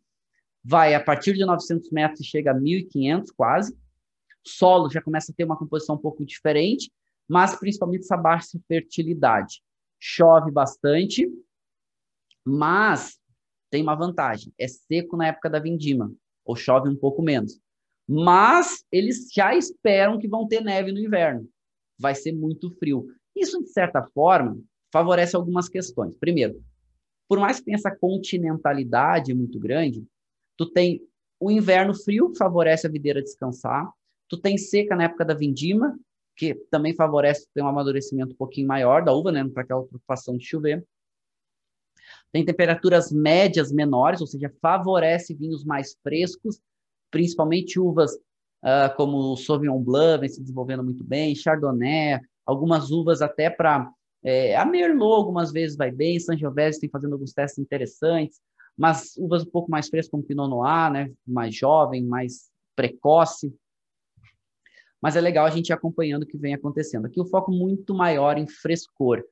[0.64, 3.78] Vai a partir de 900 metros e chega a 1.500 quase
[4.46, 6.92] solo já começa a ter uma composição um pouco diferente,
[7.28, 9.62] mas principalmente essa baixa fertilidade.
[10.00, 11.30] Chove bastante,
[12.46, 13.20] mas
[13.70, 16.12] tem uma vantagem: é seco na época da vindima,
[16.46, 17.60] ou chove um pouco menos.
[18.08, 21.48] Mas eles já esperam que vão ter neve no inverno.
[22.00, 23.08] Vai ser muito frio.
[23.36, 24.58] Isso, de certa forma,
[24.92, 26.16] favorece algumas questões.
[26.16, 26.62] Primeiro,
[27.28, 30.06] por mais que tenha essa continentalidade muito grande,
[30.58, 31.02] tu tem
[31.40, 33.92] o inverno frio, que favorece a videira descansar,
[34.30, 36.00] Tu tem seca na época da vindima,
[36.38, 40.38] que também favorece ter um amadurecimento um pouquinho maior da uva, né, para aquela preocupação
[40.38, 40.86] de chover.
[42.32, 46.62] Tem temperaturas médias menores, ou seja, favorece vinhos mais frescos,
[47.10, 48.12] principalmente uvas
[48.64, 53.92] uh, como o Sauvignon Blanc vem se desenvolvendo muito bem, Chardonnay, algumas uvas até para
[54.24, 58.42] é, a Merlot algumas vezes vai bem, Sangiovese tem fazendo alguns testes interessantes,
[58.78, 63.54] mas uvas um pouco mais frescas como Pinot Noir, né, mais jovem, mais precoce,
[65.02, 67.06] mas é legal a gente ir acompanhando o que vem acontecendo.
[67.06, 69.24] Aqui o foco muito maior em frescor,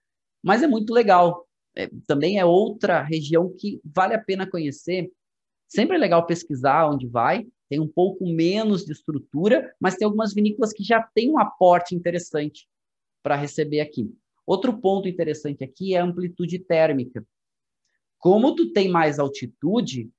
[0.42, 1.46] mas é muito legal.
[1.76, 5.12] É, também é outra região que vale a pena conhecer.
[5.68, 10.34] Sempre é legal pesquisar onde vai, tem um pouco menos de estrutura, mas tem algumas
[10.34, 12.68] vinícolas que já têm um aporte interessante
[13.22, 14.14] para receber aqui.
[14.46, 17.26] Outro ponto interessante aqui é a amplitude térmica.
[18.18, 20.10] Como tu tem mais altitude,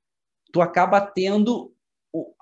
[0.52, 1.72] tu acaba tendo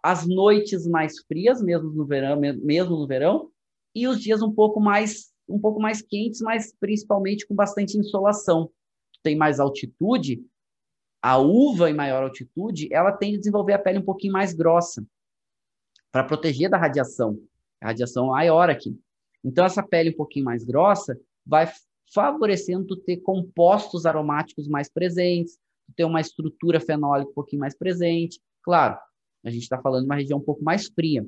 [0.02, 3.50] as noites mais frias, mesmo no verão, mesmo no verão,
[3.94, 8.68] e os dias um pouco mais um pouco mais quentes, mas principalmente com bastante insolação.
[9.22, 10.44] Tem mais altitude,
[11.26, 15.04] a uva em maior altitude, ela tende a desenvolver a pele um pouquinho mais grossa
[16.12, 17.36] para proteger da radiação.
[17.82, 18.96] A radiação maior aqui.
[19.44, 21.68] Então essa pele um pouquinho mais grossa vai
[22.14, 25.58] favorecendo ter compostos aromáticos mais presentes,
[25.96, 28.40] ter uma estrutura fenólica um pouquinho mais presente.
[28.62, 28.96] Claro,
[29.44, 31.26] a gente está falando de uma região um pouco mais fria.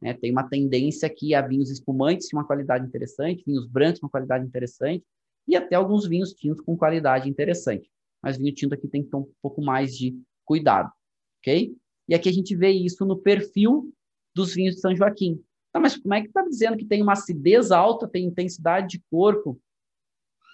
[0.00, 0.14] Né?
[0.14, 4.10] Tem uma tendência aqui a vinhos espumantes de uma qualidade interessante, vinhos brancos de uma
[4.10, 5.04] qualidade interessante,
[5.46, 7.92] e até alguns vinhos tintos com qualidade interessante.
[8.24, 10.90] Mas vinho tinto aqui tem que ter um pouco mais de cuidado,
[11.42, 11.76] ok?
[12.08, 13.92] E aqui a gente vê isso no perfil
[14.34, 15.38] dos vinhos de São Joaquim.
[15.70, 19.04] Tá, mas como é que está dizendo que tem uma acidez alta, tem intensidade de
[19.10, 19.60] corpo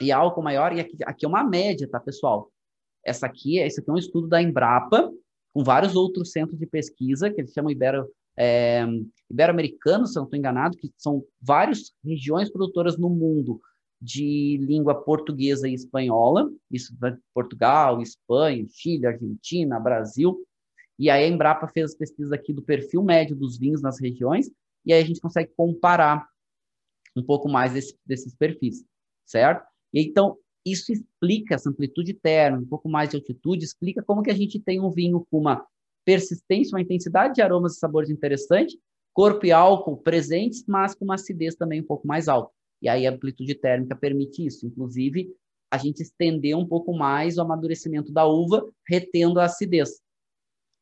[0.00, 0.76] e álcool maior?
[0.76, 2.50] E aqui, aqui é uma média, tá, pessoal?
[3.04, 5.08] Essa aqui, esse aqui é um estudo da Embrapa,
[5.54, 8.84] com vários outros centros de pesquisa, que eles chamam Ibero, é,
[9.30, 13.60] Ibero-Americanos, se eu não estou enganado, que são várias regiões produtoras no mundo
[14.00, 16.96] de língua portuguesa e espanhola, isso
[17.34, 20.42] Portugal, Espanha, Chile, Argentina, Brasil,
[20.98, 24.50] e aí a Embrapa fez as pesquisas aqui do perfil médio dos vinhos nas regiões,
[24.84, 26.26] e aí a gente consegue comparar
[27.16, 28.84] um pouco mais desse, desses perfis,
[29.26, 29.66] certo?
[29.92, 34.30] E então, isso explica essa amplitude térmica, um pouco mais de altitude, explica como que
[34.30, 35.66] a gente tem um vinho com uma
[36.04, 38.78] persistência, uma intensidade de aromas e sabores interessante,
[39.12, 42.52] corpo e álcool presentes, mas com uma acidez também um pouco mais alta.
[42.82, 44.66] E aí a amplitude térmica permite isso.
[44.66, 45.34] Inclusive,
[45.70, 50.00] a gente estender um pouco mais o amadurecimento da uva, retendo a acidez.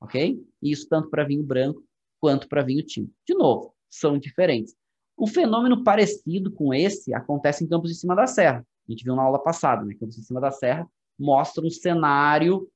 [0.01, 0.41] Ok?
[0.63, 1.85] Isso tanto para vinho branco
[2.21, 3.13] quanto para vinho tinto.
[3.27, 4.75] De novo, são diferentes.
[5.17, 9.15] O fenômeno parecido com esse acontece em Campos de Cima da Serra a gente viu
[9.15, 10.89] na aula passada, né, Campos em Cima da Serra,
[11.19, 12.69] mostra um cenário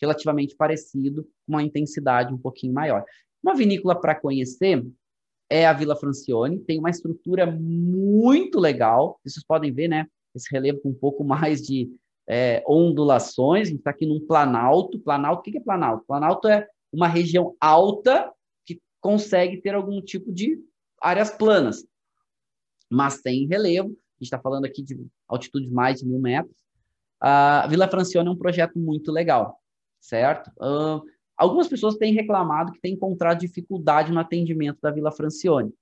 [0.00, 3.04] relativamente parecido, com uma intensidade um pouquinho maior.
[3.42, 4.82] Uma vinícola para conhecer
[5.50, 10.80] é a Vila Francione, tem uma estrutura muito legal, vocês podem ver, né, esse relevo
[10.80, 11.90] com um pouco mais de
[12.28, 16.04] é, ondulações, a gente está aqui num planalto, planalto, o que é planalto?
[16.06, 18.32] Planalto é uma região alta
[18.64, 20.56] que consegue ter algum tipo de
[21.02, 21.84] áreas planas,
[22.88, 23.88] mas tem relevo.
[23.88, 26.54] A gente está falando aqui de altitudes mais de mil metros.
[27.20, 29.58] A Vila Francione é um projeto muito legal,
[30.00, 30.50] certo?
[30.60, 31.02] Uh,
[31.40, 35.72] algumas pessoas têm reclamado que têm encontrado dificuldade no atendimento da Vila Francione,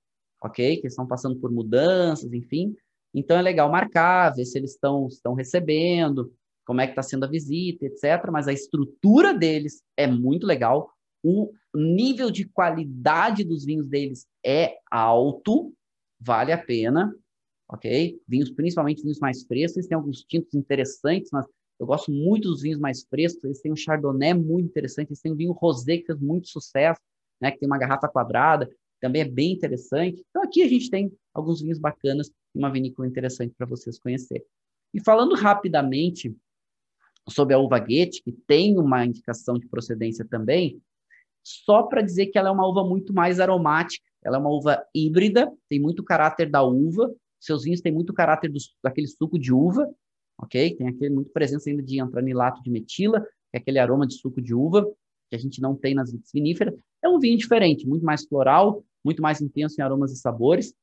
[0.41, 0.77] ok?
[0.77, 2.73] Que estão passando por mudanças, enfim.
[3.13, 6.33] Então é legal marcar, ver se eles estão, estão recebendo,
[6.65, 8.29] como é que está sendo a visita, etc.
[8.31, 10.89] Mas a estrutura deles é muito legal,
[11.21, 15.73] o nível de qualidade dos vinhos deles é alto,
[16.17, 17.13] vale a pena,
[17.67, 18.17] ok?
[18.25, 21.45] Vinhos, principalmente vinhos mais frescos, eles têm alguns tintos interessantes, mas
[21.79, 25.31] eu gosto muito dos vinhos mais frescos, eles têm um Chardonnay muito interessante, eles têm
[25.31, 26.99] um vinho Rosé que fez muito sucesso,
[27.41, 28.69] né, que tem uma garrafa quadrada,
[28.99, 30.23] também é bem interessante.
[30.29, 34.43] Então aqui a gente tem alguns vinhos bacanas e uma vinícola interessante para vocês conhecerem.
[34.93, 36.35] E falando rapidamente
[37.29, 40.81] sobre a uva Goethe, que tem uma indicação de procedência também,
[41.43, 44.83] só para dizer que ela é uma uva muito mais aromática, ela é uma uva
[44.93, 49.53] híbrida, tem muito caráter da uva, seus vinhos têm muito caráter do, daquele suco de
[49.53, 49.89] uva,
[50.39, 50.75] ok?
[50.75, 54.41] Tem aquele muito presença ainda de antranilato de metila, que é aquele aroma de suco
[54.41, 54.89] de uva,
[55.29, 56.73] que a gente não tem nas viníferas.
[57.03, 60.73] É um vinho diferente, muito mais floral, muito mais intenso em aromas e sabores,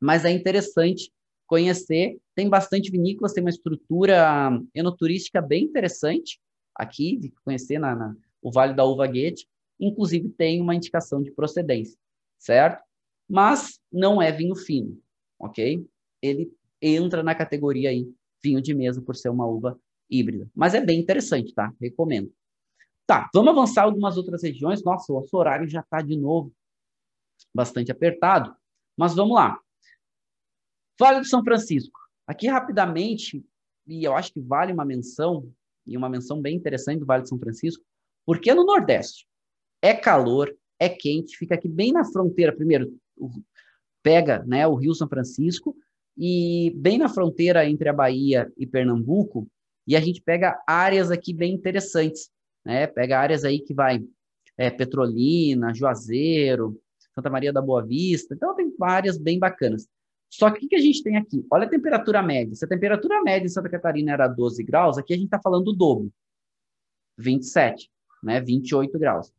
[0.00, 1.12] mas é interessante
[1.46, 2.18] conhecer.
[2.34, 6.40] Tem bastante vinícolas, tem uma estrutura enoturística bem interessante
[6.74, 9.48] aqui, de conhecer na, na o Vale da Uva Guete.
[9.80, 11.98] Inclusive, tem uma indicação de procedência,
[12.38, 12.82] certo?
[13.28, 15.00] Mas não é vinho fino,
[15.38, 15.84] ok?
[16.22, 18.08] Ele entra na categoria aí
[18.48, 19.78] vinho de mesa por ser uma uva
[20.10, 20.48] híbrida.
[20.54, 21.72] Mas é bem interessante, tá?
[21.80, 22.32] Recomendo.
[23.06, 24.82] Tá, vamos avançar algumas outras regiões.
[24.82, 26.52] Nossa, o nosso horário já está de novo
[27.54, 28.54] bastante apertado.
[28.96, 29.58] Mas vamos lá.
[30.98, 31.98] Vale do São Francisco.
[32.26, 33.44] Aqui rapidamente,
[33.86, 35.50] e eu acho que vale uma menção,
[35.86, 37.84] e uma menção bem interessante do Vale do São Francisco,
[38.26, 39.26] porque é no Nordeste.
[39.80, 42.54] É calor, é quente, fica aqui bem na fronteira.
[42.54, 42.94] Primeiro,
[44.02, 45.74] pega né, o Rio São Francisco,
[46.18, 49.46] e bem na fronteira entre a Bahia e Pernambuco,
[49.86, 52.30] e a gente pega áreas aqui bem interessantes,
[52.64, 52.86] né?
[52.86, 54.02] Pega áreas aí que vai
[54.56, 56.78] é, Petrolina, Juazeiro,
[57.14, 59.88] Santa Maria da Boa Vista, então tem áreas bem bacanas.
[60.28, 61.46] Só que o que a gente tem aqui?
[61.50, 62.54] Olha a temperatura média.
[62.54, 65.66] Se a temperatura média em Santa Catarina era 12 graus, aqui a gente está falando
[65.66, 66.12] do dobro.
[67.16, 67.90] 27,
[68.22, 68.40] né?
[68.40, 69.32] 28 graus.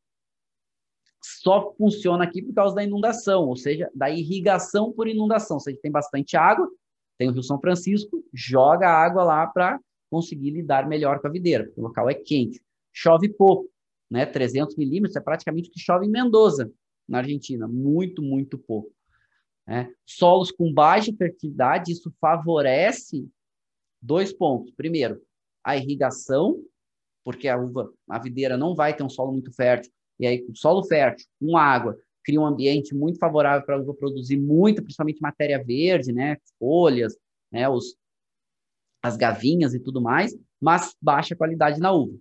[1.21, 5.57] Só funciona aqui por causa da inundação, ou seja, da irrigação por inundação.
[5.57, 6.69] Ou tem bastante água,
[7.17, 11.65] tem o Rio São Francisco, joga água lá para conseguir lidar melhor com a videira,
[11.65, 12.61] porque o local é quente.
[12.93, 13.69] Chove pouco,
[14.09, 14.25] né?
[14.25, 16.71] 300 milímetros é praticamente o que chove em Mendoza,
[17.07, 17.67] na Argentina.
[17.67, 18.91] Muito, muito pouco.
[19.67, 19.93] Né?
[20.05, 23.29] Solos com baixa fertilidade, isso favorece
[24.01, 24.73] dois pontos.
[24.73, 25.21] Primeiro,
[25.63, 26.63] a irrigação,
[27.23, 30.55] porque a uva, a videira não vai ter um solo muito fértil, e aí o
[30.55, 35.21] solo fértil, com água, cria um ambiente muito favorável para a uva produzir muito, principalmente
[35.21, 37.15] matéria verde, né, folhas,
[37.51, 37.95] né, os,
[39.01, 42.17] as gavinhas e tudo mais, mas baixa qualidade na uva.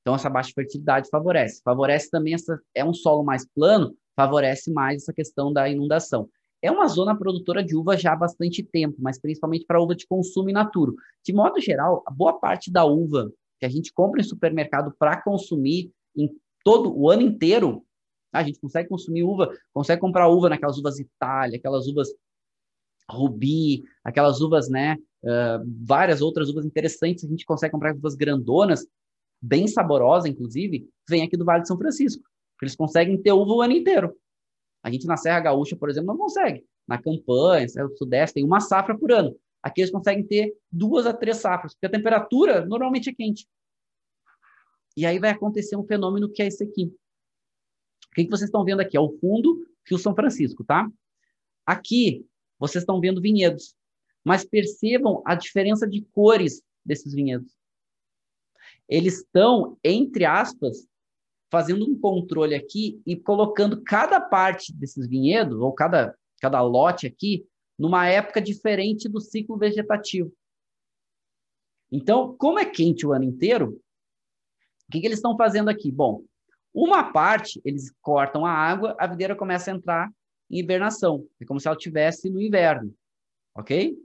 [0.00, 1.60] Então essa baixa fertilidade favorece.
[1.62, 6.28] Favorece também essa é um solo mais plano, favorece mais essa questão da inundação.
[6.62, 10.06] É uma zona produtora de uva já há bastante tempo, mas principalmente para uva de
[10.06, 10.92] consumo in natura.
[11.24, 15.20] De modo geral, a boa parte da uva que a gente compra em supermercado para
[15.22, 16.30] consumir em
[16.64, 17.84] todo o ano inteiro,
[18.32, 22.08] a gente consegue consumir uva, consegue comprar uva naquelas uvas Itália, aquelas uvas
[23.10, 28.86] Rubi, aquelas uvas, né, uh, várias outras uvas interessantes, a gente consegue comprar uvas grandonas,
[29.42, 32.22] bem saborosas, inclusive, vem aqui do Vale de São Francisco,
[32.62, 34.14] eles conseguem ter uva o ano inteiro.
[34.82, 36.64] A gente na Serra Gaúcha, por exemplo, não consegue.
[36.86, 39.34] Na campanha, no Sudeste, tem uma safra por ano.
[39.62, 43.46] Aqui eles conseguem ter duas a três safras, porque a temperatura normalmente é quente.
[44.96, 46.86] E aí vai acontecer um fenômeno que é esse aqui.
[48.10, 48.96] O que, que vocês estão vendo aqui?
[48.96, 50.90] É o fundo Rio São Francisco, tá?
[51.64, 52.26] Aqui,
[52.58, 53.74] vocês estão vendo vinhedos.
[54.24, 57.56] Mas percebam a diferença de cores desses vinhedos.
[58.88, 60.88] Eles estão, entre aspas,
[61.50, 67.46] fazendo um controle aqui e colocando cada parte desses vinhedos, ou cada, cada lote aqui,
[67.78, 70.32] numa época diferente do ciclo vegetativo.
[71.90, 73.80] Então, como é quente o ano inteiro,
[74.90, 75.92] o que, que eles estão fazendo aqui?
[75.92, 76.24] Bom,
[76.74, 80.10] uma parte, eles cortam a água, a videira começa a entrar
[80.50, 81.24] em hibernação.
[81.40, 82.92] É como se ela estivesse no inverno,
[83.54, 83.96] ok?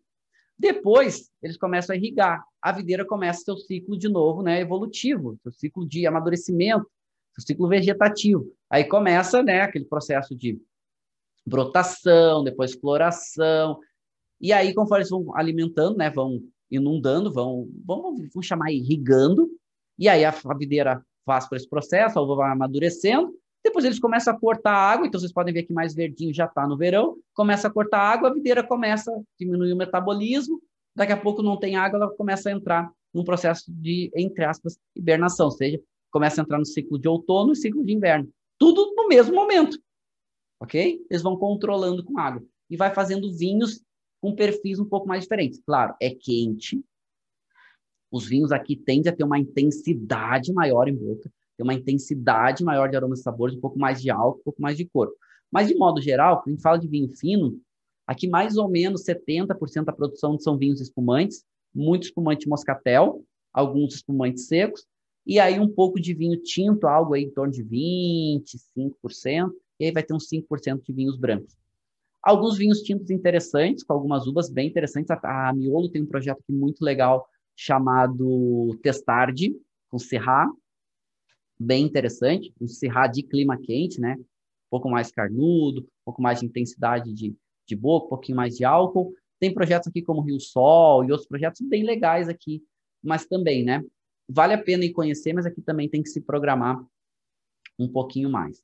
[0.55, 2.45] Depois, eles começam a irrigar.
[2.61, 6.87] A videira começa seu ciclo de novo, né, evolutivo, seu ciclo de amadurecimento,
[7.35, 8.55] o ciclo vegetativo.
[8.69, 10.61] Aí começa, né, aquele processo de
[11.43, 13.79] brotação, depois floração,
[14.39, 19.49] e aí, conforme eles vão alimentando, né, vão inundando, vão, vamos, vamos chamar irrigando,
[19.97, 23.33] e aí a, videira faz por esse processo, a uva vai amadurecendo,
[23.63, 26.67] depois eles começam a cortar água, então vocês podem ver que mais verdinho já está
[26.67, 30.61] no verão, começa a cortar água, a videira começa a diminuir o metabolismo,
[30.95, 34.77] daqui a pouco não tem água, ela começa a entrar num processo de, entre aspas,
[34.95, 35.81] hibernação, ou seja,
[36.11, 38.29] começa a entrar no ciclo de outono e ciclo de inverno.
[38.59, 39.79] Tudo no mesmo momento,
[40.61, 41.01] ok?
[41.09, 42.43] Eles vão controlando com água.
[42.69, 43.81] E vai fazendo vinhos
[44.21, 45.61] com perfis um pouco mais diferentes.
[45.65, 46.83] Claro, é quente.
[48.11, 52.89] Os vinhos aqui tendem a ter uma intensidade maior em boca tem uma intensidade maior
[52.89, 55.15] de aromas e sabores, um pouco mais de álcool, um pouco mais de corpo.
[55.51, 57.59] Mas, de modo geral, quando a gente fala de vinho fino,
[58.05, 61.43] aqui mais ou menos 70% da produção são vinhos espumantes,
[61.73, 64.85] muito espumante moscatel, alguns espumantes secos,
[65.25, 69.91] e aí um pouco de vinho tinto, algo aí em torno de 25%, e aí
[69.91, 71.55] vai ter uns 5% de vinhos brancos.
[72.21, 75.11] Alguns vinhos tintos interessantes, com algumas uvas bem interessantes.
[75.11, 79.55] A, a Miolo tem um projeto aqui muito legal chamado Testardi,
[79.89, 80.47] com Serra,
[81.59, 84.15] bem interessante, um Syrah de clima quente, né?
[84.17, 87.35] Um pouco mais carnudo, um pouco mais de intensidade de,
[87.65, 89.13] de boca, um pouquinho mais de álcool.
[89.39, 92.61] Tem projetos aqui como Rio Sol e outros projetos bem legais aqui,
[93.01, 93.83] mas também, né?
[94.27, 96.83] Vale a pena ir conhecer, mas aqui também tem que se programar
[97.77, 98.61] um pouquinho mais.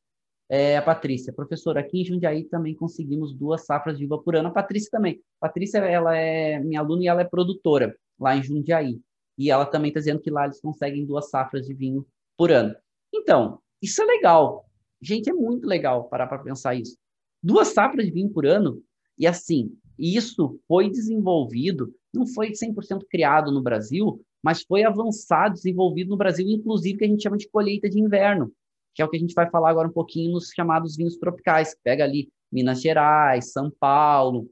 [0.49, 4.49] É, a Patrícia, professora, aqui em Jundiaí também conseguimos duas safras de uva por ano.
[4.49, 5.21] A Patrícia também.
[5.39, 9.01] A Patrícia, ela é minha aluna e ela é produtora lá em Jundiaí.
[9.37, 12.05] E ela também está dizendo que lá eles conseguem duas safras de vinho
[12.37, 12.75] por ano.
[13.13, 14.65] Então, isso é legal.
[15.01, 16.95] Gente, é muito legal parar para pensar isso.
[17.41, 18.83] Duas safras de vinho por ano,
[19.17, 26.09] e assim, isso foi desenvolvido, não foi 100% criado no Brasil, mas foi avançado, desenvolvido
[26.09, 28.51] no Brasil, inclusive que a gente chama de colheita de inverno,
[28.93, 31.73] que é o que a gente vai falar agora um pouquinho nos chamados vinhos tropicais,
[31.73, 34.47] que pega ali Minas Gerais, São Paulo.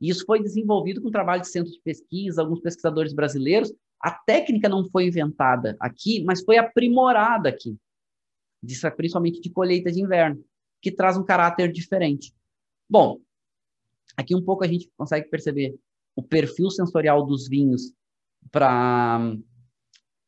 [0.00, 4.68] E isso foi desenvolvido com trabalho de centro de pesquisa, alguns pesquisadores brasileiros, a técnica
[4.68, 7.76] não foi inventada aqui, mas foi aprimorada aqui,
[8.96, 10.42] principalmente de colheita de inverno,
[10.80, 12.34] que traz um caráter diferente.
[12.88, 13.20] Bom,
[14.16, 15.78] aqui um pouco a gente consegue perceber
[16.16, 17.92] o perfil sensorial dos vinhos
[18.50, 19.44] para hum,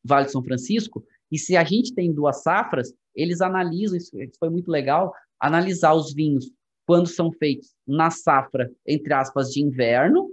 [0.03, 4.49] Vale de São Francisco, e se a gente tem duas safras, eles analisam, isso foi
[4.49, 6.51] muito legal, analisar os vinhos
[6.85, 10.29] quando são feitos na safra, entre aspas, de inverno,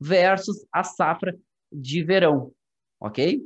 [0.00, 1.38] versus a safra
[1.72, 2.52] de verão
[3.00, 3.42] ok?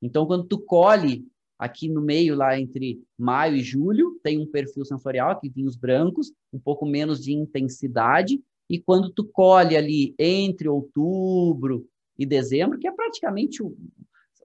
[0.00, 1.24] Então, quando tu colhe
[1.58, 6.32] aqui no meio, lá entre maio e julho, tem um perfil sensorial, aqui vinhos brancos,
[6.52, 11.86] um pouco menos de intensidade, e quando tu colhe ali entre outubro
[12.18, 13.62] e dezembro, que é praticamente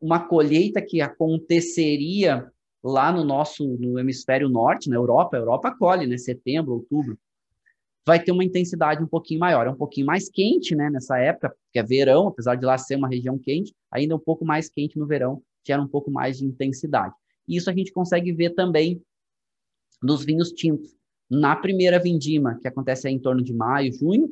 [0.02, 2.52] uma colheita que aconteceria
[2.84, 7.18] lá no nosso no hemisfério norte, na Europa, a Europa colhe, né, setembro, outubro,
[8.06, 9.68] vai ter uma intensidade um pouquinho maior.
[9.68, 12.96] É um pouquinho mais quente, né, nessa época, que é verão, apesar de lá ser
[12.96, 16.38] uma região quente, ainda é um pouco mais quente no verão, gera um pouco mais
[16.38, 17.14] de intensidade.
[17.48, 19.02] E isso a gente consegue ver também
[20.02, 20.96] nos vinhos tintos.
[21.30, 24.30] Na primeira vindima, que acontece em torno de maio, junho,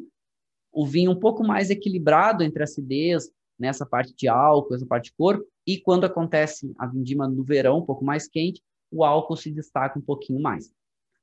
[0.71, 5.13] o vinho um pouco mais equilibrado entre acidez, nessa parte de álcool, essa parte de
[5.13, 8.61] corpo, e quando acontece a vindima no verão, um pouco mais quente,
[8.91, 10.71] o álcool se destaca um pouquinho mais.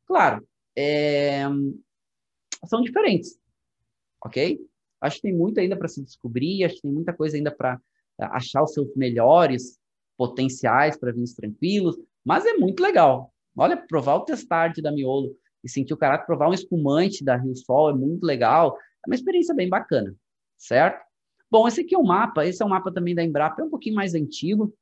[0.06, 1.44] Claro, é,
[2.66, 3.38] são diferentes,
[4.24, 4.58] ok?
[5.00, 7.80] Acho que tem muito ainda para se descobrir, acho que tem muita coisa ainda para
[8.20, 9.78] eh, achar os seus melhores
[10.16, 13.32] potenciais para vinhos tranquilos, mas é muito legal.
[13.56, 17.56] Olha, provar o Testard da Miolo e sentir o caráter, provar um espumante da Rio
[17.56, 18.76] Sol é muito legal.
[19.04, 20.14] É uma experiência bem bacana,
[20.56, 21.04] certo?
[21.50, 23.64] Bom, esse aqui é o um mapa, esse é um mapa também da Embrapa, é
[23.64, 24.74] um pouquinho mais antigo.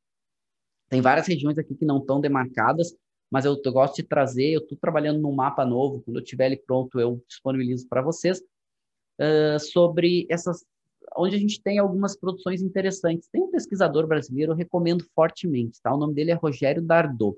[0.89, 2.95] Tem várias regiões aqui que não estão demarcadas,
[3.33, 6.47] mas eu, eu gosto de trazer, eu estou trabalhando num mapa novo, quando eu tiver
[6.47, 8.43] ele pronto, eu disponibilizo para vocês,
[9.19, 10.67] uh, sobre essas,
[11.17, 13.31] onde a gente tem algumas produções interessantes.
[13.33, 15.95] Tem um pesquisador brasileiro, eu recomendo fortemente, tá?
[15.95, 17.35] O nome dele é Rogério Dardot.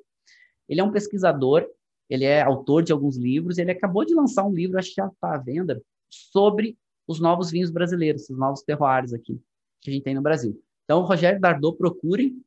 [0.68, 1.64] Ele é um pesquisador,
[2.10, 5.06] ele é autor de alguns livros, ele acabou de lançar um livro, acho que já
[5.06, 5.80] está à venda,
[6.10, 6.76] sobre
[7.06, 9.40] os novos vinhos brasileiros, os novos terroirs aqui,
[9.80, 10.60] que a gente tem no Brasil.
[10.82, 12.42] Então, Rogério Dardot, procurem,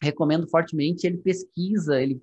[0.00, 1.06] recomendo fortemente.
[1.06, 2.20] Ele pesquisa, ele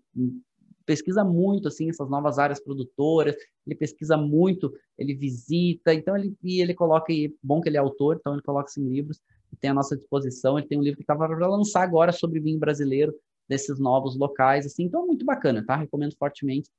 [0.85, 6.61] pesquisa muito assim essas novas áreas produtoras, ele pesquisa muito, ele visita, então ele e
[6.61, 9.21] ele coloca aí, bom que ele é autor, então ele coloca em livros
[9.51, 10.57] e tem à nossa disposição.
[10.57, 13.13] Ele tem um livro que estava para lançar agora sobre vinho brasileiro
[13.47, 15.75] desses novos locais, assim, então é muito bacana, tá?
[15.75, 16.69] Recomendo fortemente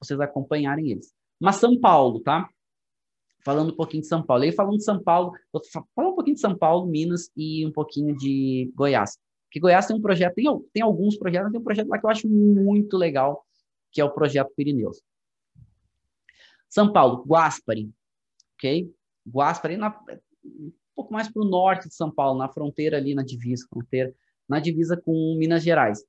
[0.00, 1.12] vocês acompanharem eles.
[1.40, 2.48] Mas São Paulo, tá?
[3.44, 4.44] Falando um pouquinho de São Paulo.
[4.44, 5.62] E falando de São Paulo, vou
[5.94, 9.18] falar um pouquinho de São Paulo, Minas e um pouquinho de Goiás.
[9.52, 12.10] Porque Goiás tem um projeto, tem, tem alguns projetos, tem um projeto lá que eu
[12.10, 13.44] acho muito legal,
[13.90, 15.02] que é o projeto Pirineus.
[16.70, 17.92] São Paulo, Guaspari,
[18.54, 18.90] ok?
[19.28, 19.94] Guaspari, na,
[20.42, 24.14] um pouco mais para o norte de São Paulo, na fronteira ali, na divisa, fronteira,
[24.48, 26.02] na divisa com Minas Gerais.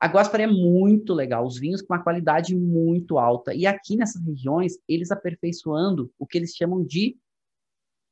[0.00, 3.54] A Guaspari é muito legal, os vinhos com uma qualidade muito alta.
[3.54, 7.16] E aqui nessas regiões, eles aperfeiçoando o que eles chamam de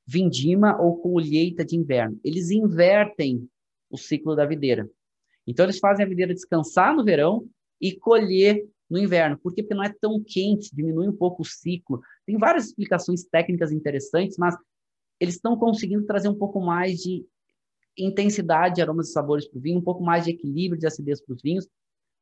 [0.07, 2.21] vindima ou colheita de inverno.
[2.23, 3.51] Eles invertem
[3.93, 4.91] o ciclo da videira.
[5.47, 7.47] Então, eles fazem a videira descansar no verão
[7.81, 9.39] e colher no inverno.
[9.39, 9.63] Por quê?
[9.63, 12.01] Porque não é tão quente, diminui um pouco o ciclo.
[12.27, 14.57] Tem várias explicações técnicas interessantes, mas
[15.21, 17.25] eles estão conseguindo trazer um pouco mais de
[17.97, 21.25] intensidade de aromas e sabores para o vinho, um pouco mais de equilíbrio de acidez
[21.25, 21.69] para os vinhos.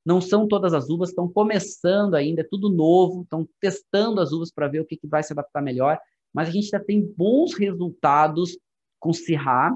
[0.04, 4.50] Não são todas as uvas, estão começando ainda, é tudo novo, estão testando as uvas
[4.50, 5.98] para ver o que, que vai se adaptar melhor,
[6.32, 8.58] mas a gente já tem bons resultados
[8.98, 9.74] com Syrah,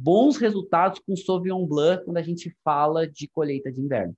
[0.00, 4.16] bons resultados com Sauvignon Blanc quando a gente fala de colheita de inverno.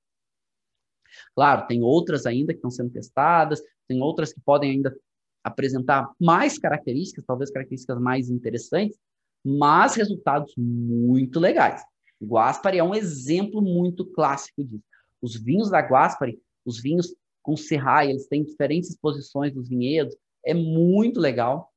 [1.34, 4.96] Claro, tem outras ainda que estão sendo testadas, tem outras que podem ainda
[5.42, 8.98] apresentar mais características, talvez características mais interessantes,
[9.44, 11.82] mas resultados muito legais.
[12.22, 14.84] Guaspari é um exemplo muito clássico disso.
[15.22, 20.14] Os vinhos da Guaspari, os vinhos com serraia, eles têm diferentes posições dos vinhedos,
[20.44, 21.72] é muito legal.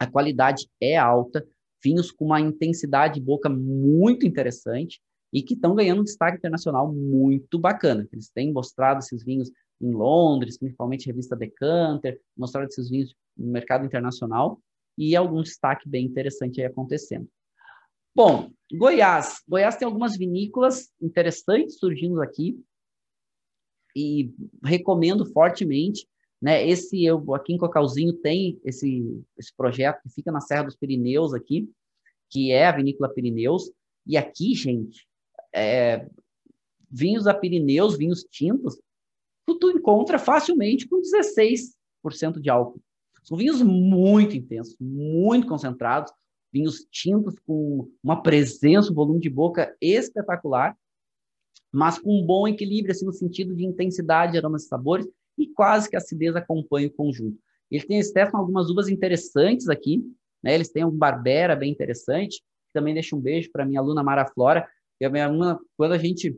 [0.00, 1.46] A qualidade é alta,
[1.84, 5.00] vinhos com uma intensidade de boca muito interessante
[5.32, 8.08] e que estão ganhando um destaque internacional muito bacana.
[8.12, 13.84] Eles têm mostrado esses vinhos em Londres, principalmente revista Decanter, mostrado esses vinhos no mercado
[13.84, 14.60] internacional
[14.96, 17.28] e algum destaque bem interessante aí acontecendo.
[18.14, 19.42] Bom, Goiás.
[19.48, 22.56] Goiás tem algumas vinícolas interessantes surgindo aqui
[23.94, 24.32] e
[24.62, 26.08] recomendo fortemente.
[26.40, 26.68] Né?
[26.68, 31.32] Esse eu aqui em Cocalzinho tem esse, esse projeto que fica na Serra dos Pirineus
[31.32, 31.70] aqui,
[32.30, 33.70] que é a Vinícola Pirineus.
[34.06, 35.06] E aqui, gente,
[35.54, 36.06] é,
[36.90, 38.78] vinhos da Pirineus, vinhos tintos,
[39.46, 42.80] tu, tu encontra facilmente com 16% de álcool.
[43.22, 46.12] São vinhos muito intensos, muito concentrados,
[46.52, 50.76] vinhos tintos com uma presença, um volume de boca espetacular,
[51.72, 55.08] mas com um bom equilíbrio, assim, no sentido de intensidade, aromas e sabores,
[55.38, 57.38] e quase que a acidez acompanha o conjunto.
[57.70, 60.02] Ele tem, eles testam algumas uvas interessantes aqui,
[60.42, 60.54] né?
[60.54, 64.68] Eles têm um Barbera bem interessante, também deixa um beijo para minha aluna Mara Flora,
[65.00, 66.36] e a minha aluna, quando a gente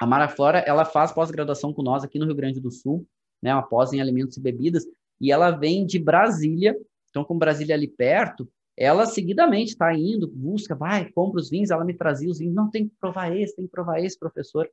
[0.00, 3.04] a Mara Flora, ela faz pós-graduação com nós aqui no Rio Grande do Sul,
[3.42, 4.84] né, uma pós em alimentos e bebidas,
[5.20, 6.76] e ela vem de Brasília,
[7.10, 11.84] então com Brasília ali perto, ela seguidamente está indo, busca, vai, compra os vinhos, ela
[11.84, 14.70] me trazia os vinhos, não, tem que provar esse, tem que provar esse, professor.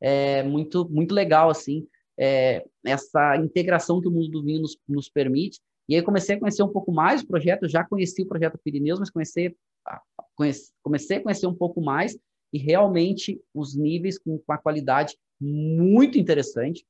[0.00, 1.86] É muito, muito legal, assim,
[2.18, 5.60] é, essa integração que o mundo do vinho nos, nos permite.
[5.88, 9.00] E aí comecei a conhecer um pouco mais o projeto, já conheci o projeto Pirineus,
[9.00, 9.56] mas comecei
[9.86, 10.00] a,
[10.82, 12.16] comecei a conhecer um pouco mais
[12.52, 16.86] e realmente os níveis com, com a qualidade muito interessante,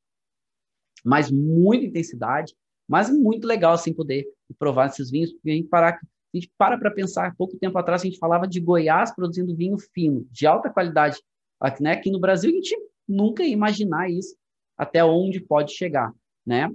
[1.04, 2.54] mas muita intensidade,
[2.88, 4.26] mas muito legal assim poder
[4.58, 8.02] provar esses vinhos, porque a gente parar, a gente para para pensar, pouco tempo atrás
[8.02, 11.18] a gente falava de Goiás produzindo vinho fino, de alta qualidade,
[11.60, 11.92] aqui, né?
[11.92, 12.76] aqui no Brasil a gente
[13.08, 14.36] nunca ia imaginar isso,
[14.82, 16.12] até onde pode chegar,
[16.44, 16.68] né?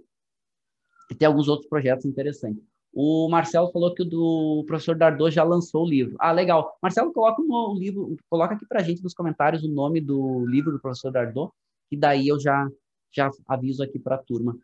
[1.12, 2.64] E tem alguns outros projetos interessantes.
[2.94, 6.16] O Marcelo falou que o do professor Dardot já lançou o livro.
[6.20, 6.78] Ah, legal.
[6.82, 10.72] Marcelo, coloca o livro, coloca aqui para a gente nos comentários o nome do livro
[10.72, 11.52] do professor Dardot,
[11.92, 12.68] e daí eu já,
[13.14, 14.58] já aviso aqui para a turma,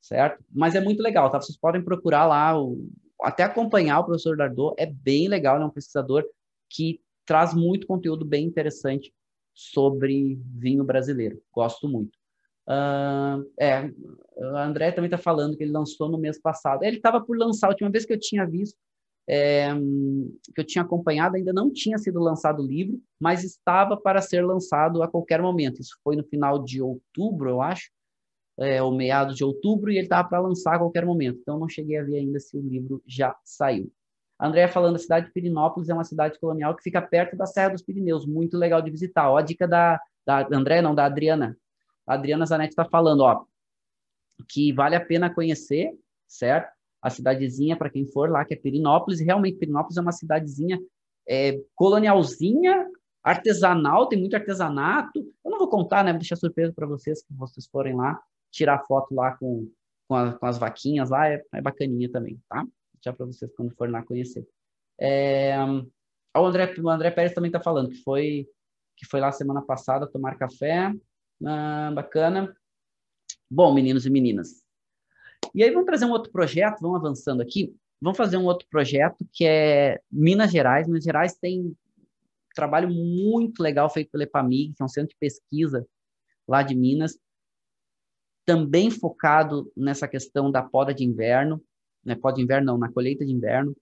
[0.00, 0.42] certo?
[0.50, 1.38] Mas é muito legal, tá?
[1.40, 2.88] Vocês podem procurar lá, o,
[3.20, 6.24] até acompanhar o professor Dardot, é bem legal, ele é um pesquisador
[6.70, 9.12] que traz muito conteúdo bem interessante
[9.54, 11.40] sobre vinho brasileiro.
[11.52, 12.18] Gosto muito.
[12.68, 13.90] Uh, é,
[14.36, 16.82] o André também está falando que ele lançou no mês passado.
[16.82, 18.76] Ele estava por lançar, a última vez que eu tinha visto,
[19.28, 19.68] é,
[20.54, 24.44] que eu tinha acompanhado, ainda não tinha sido lançado o livro, mas estava para ser
[24.44, 25.80] lançado a qualquer momento.
[25.80, 27.90] Isso foi no final de outubro, eu acho,
[28.58, 31.38] é, ou meados de outubro, e ele estava para lançar a qualquer momento.
[31.40, 33.90] Então, não cheguei a ver ainda se o livro já saiu.
[34.38, 37.46] A Andrea falando, a cidade de Pirinópolis é uma cidade colonial que fica perto da
[37.46, 39.30] Serra dos Pirineus, muito legal de visitar.
[39.30, 41.56] Ó, a dica da, da André, não, da Adriana.
[42.06, 43.44] A Adriana Zanetti está falando, ó,
[44.48, 45.92] que vale a pena conhecer,
[46.26, 46.74] certo?
[47.02, 50.78] A cidadezinha, para quem for lá, que é Pirinópolis, e realmente Pirinópolis é uma cidadezinha
[51.28, 52.88] é, colonialzinha,
[53.22, 55.18] artesanal, tem muito artesanato.
[55.44, 56.12] Eu não vou contar, né?
[56.12, 58.20] Vou deixar surpresa para vocês, que vocês forem lá,
[58.50, 59.68] tirar foto lá com,
[60.08, 62.64] com, a, com as vaquinhas lá, é, é bacaninha também, tá?
[62.94, 64.46] Deixar para vocês quando forem lá conhecer.
[64.98, 65.56] É,
[66.36, 68.48] o André, o André Pérez também está falando que foi,
[68.96, 70.92] que foi lá semana passada tomar café,
[71.44, 72.56] ah, bacana.
[73.50, 74.64] Bom, meninos e meninas.
[75.54, 77.74] E aí vamos trazer um outro projeto, vamos avançando aqui.
[78.00, 80.86] Vamos fazer um outro projeto que é Minas Gerais.
[80.86, 81.74] Minas Gerais tem um
[82.54, 85.86] trabalho muito legal feito pela EPAMIG, que é um centro de pesquisa
[86.46, 87.18] lá de Minas,
[88.44, 91.60] também focado nessa questão da poda de inverno,
[92.04, 93.76] né, poda de inverno não, na colheita de inverno.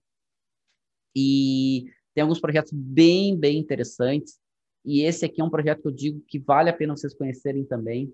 [1.14, 4.40] E tem alguns projetos bem, bem interessantes.
[4.84, 7.64] E esse aqui é um projeto que eu digo que vale a pena vocês conhecerem
[7.64, 8.12] também.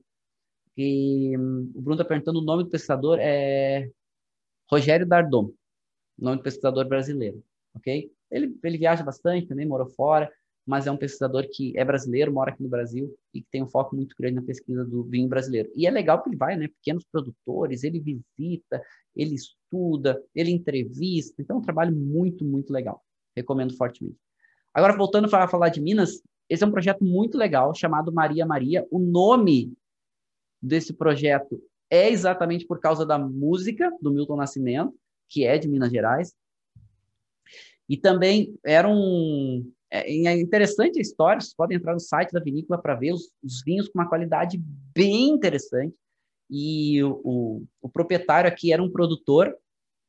[0.77, 3.91] E, hum, o Bruno está perguntando o nome do pesquisador é
[4.71, 5.53] Rogério Dardon,
[6.17, 7.43] nome do pesquisador brasileiro,
[7.75, 8.11] ok?
[8.31, 10.31] Ele, ele viaja bastante também, morou fora,
[10.65, 13.69] mas é um pesquisador que é brasileiro, mora aqui no Brasil e que tem um
[13.69, 15.69] foco muito grande na pesquisa do vinho brasileiro.
[15.75, 16.69] E é legal que ele vai, né?
[16.69, 18.81] Pequenos produtores, ele visita,
[19.17, 21.43] ele estuda, ele entrevista.
[21.43, 23.03] Então é um trabalho muito, muito legal.
[23.37, 24.17] Recomendo fortemente.
[24.73, 28.85] Agora, voltando para falar de Minas, esse é um projeto muito legal chamado Maria Maria.
[28.91, 29.73] O nome
[30.61, 34.93] desse projeto é exatamente por causa da música do Milton Nascimento,
[35.29, 36.35] que é de Minas Gerais.
[37.89, 42.41] E também era um, é, é interessante a história, vocês podem entrar no site da
[42.41, 44.61] vinícola para ver os, os, vinhos com uma qualidade
[44.95, 45.95] bem interessante.
[46.51, 49.57] E o, o, o, proprietário aqui era um produtor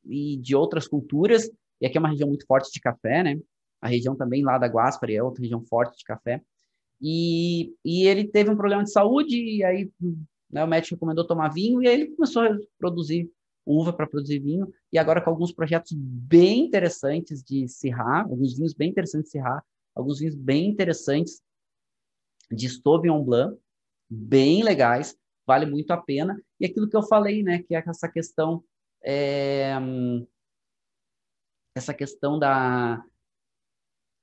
[0.06, 3.40] e de outras culturas, e aqui é uma região muito forte de café, né?
[3.82, 6.42] A região também lá da Guaspari é outra região forte de café.
[7.02, 9.92] E, e ele teve um problema de saúde, e aí
[10.50, 13.32] né, o médico recomendou tomar vinho, e aí ele começou a produzir
[13.66, 18.74] uva para produzir vinho, e agora com alguns projetos bem interessantes de Syrah, alguns vinhos
[18.74, 19.64] bem interessantes de Syrah,
[19.96, 21.42] alguns vinhos bem interessantes
[22.52, 23.58] de Sauvignon Blanc,
[24.10, 26.40] bem legais, vale muito a pena.
[26.60, 28.64] E aquilo que eu falei, né, que é essa questão
[29.04, 29.74] é,
[31.76, 33.04] essa questão da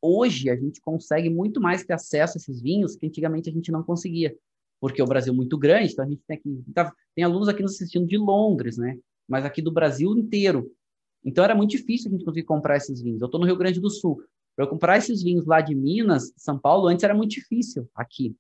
[0.00, 3.70] hoje a gente consegue muito mais ter acesso a esses vinhos que antigamente a gente
[3.70, 4.36] não conseguia,
[4.80, 7.62] porque o Brasil é muito grande, então a gente tem aqui tá, tem alunos aqui
[7.62, 8.98] nos assistindo de Londres, né?
[9.28, 10.70] Mas aqui do Brasil inteiro.
[11.24, 13.20] Então era muito difícil a gente conseguir comprar esses vinhos.
[13.20, 14.22] Eu estou no Rio Grande do Sul.
[14.56, 18.34] Para comprar esses vinhos lá de Minas, São Paulo, antes era muito difícil aqui.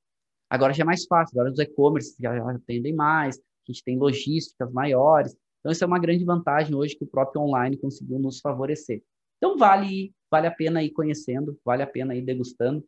[0.50, 4.72] Agora já é mais fácil, agora os e-commerce já atendem mais, a gente tem logísticas
[4.72, 5.36] maiores.
[5.60, 9.02] Então, isso é uma grande vantagem hoje que o próprio online conseguiu nos favorecer.
[9.36, 12.84] Então, vale vale a pena ir conhecendo, vale a pena ir degustando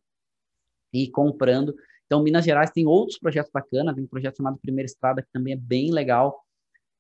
[0.93, 1.75] e comprando.
[2.07, 5.53] Então, Minas Gerais tem outros projetos bacanas, tem um projeto chamado Primeira Estrada, que também
[5.53, 6.45] é bem legal.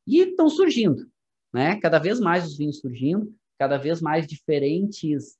[0.07, 1.11] E estão surgindo,
[1.53, 1.81] né?
[1.81, 5.37] Cada vez mais os vinhos surgindo, cada vez mais diferentes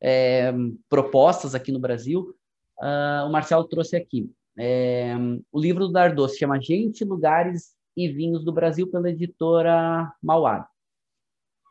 [0.00, 0.52] é,
[0.88, 2.36] propostas aqui no Brasil,
[2.78, 4.30] uh, o Marcelo trouxe aqui.
[4.56, 5.14] É,
[5.50, 10.68] o livro do Dardot se chama Gente, Lugares e Vinhos do Brasil, pela editora Mauá.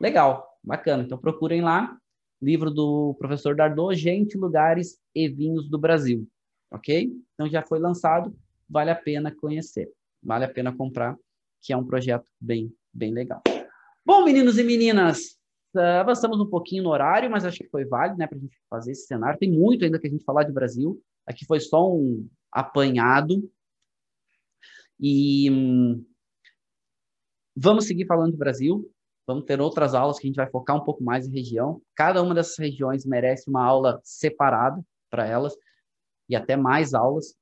[0.00, 1.02] Legal, bacana.
[1.02, 1.96] Então procurem lá.
[2.44, 6.28] Livro do professor Dardot, Gente, Lugares e Vinhos do Brasil.
[6.70, 7.10] Ok?
[7.34, 8.36] Então já foi lançado,
[8.68, 9.90] vale a pena conhecer,
[10.22, 11.16] vale a pena comprar,
[11.62, 13.42] que é um projeto bem, bem legal.
[14.04, 15.38] Bom, meninos e meninas,
[15.74, 18.56] Uh, avançamos um pouquinho no horário, mas acho que foi válido né, para a gente
[18.70, 19.38] fazer esse cenário.
[19.40, 21.02] Tem muito ainda que a gente falar de Brasil.
[21.26, 23.50] Aqui foi só um apanhado.
[25.00, 26.04] E hum,
[27.56, 28.88] vamos seguir falando de Brasil.
[29.26, 31.80] Vamos ter outras aulas que a gente vai focar um pouco mais em região.
[31.94, 35.56] Cada uma dessas regiões merece uma aula separada para elas
[36.28, 37.34] e até mais aulas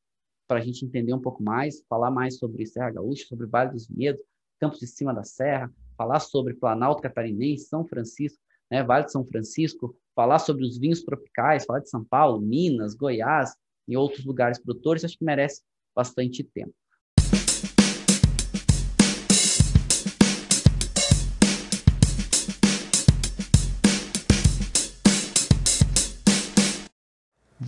[0.46, 3.88] para a gente entender um pouco mais, falar mais sobre Serra Gaúcha, sobre Vale dos
[3.88, 4.22] Vinhedos,
[4.60, 8.38] Campos de Cima da Serra, falar sobre Planalto Catarinense, São Francisco,
[8.70, 12.94] né, Vale de São Francisco, falar sobre os vinhos tropicais, falar de São Paulo, Minas,
[12.94, 13.54] Goiás
[13.88, 15.62] e outros lugares produtores, acho que merece
[15.94, 16.74] bastante tempo.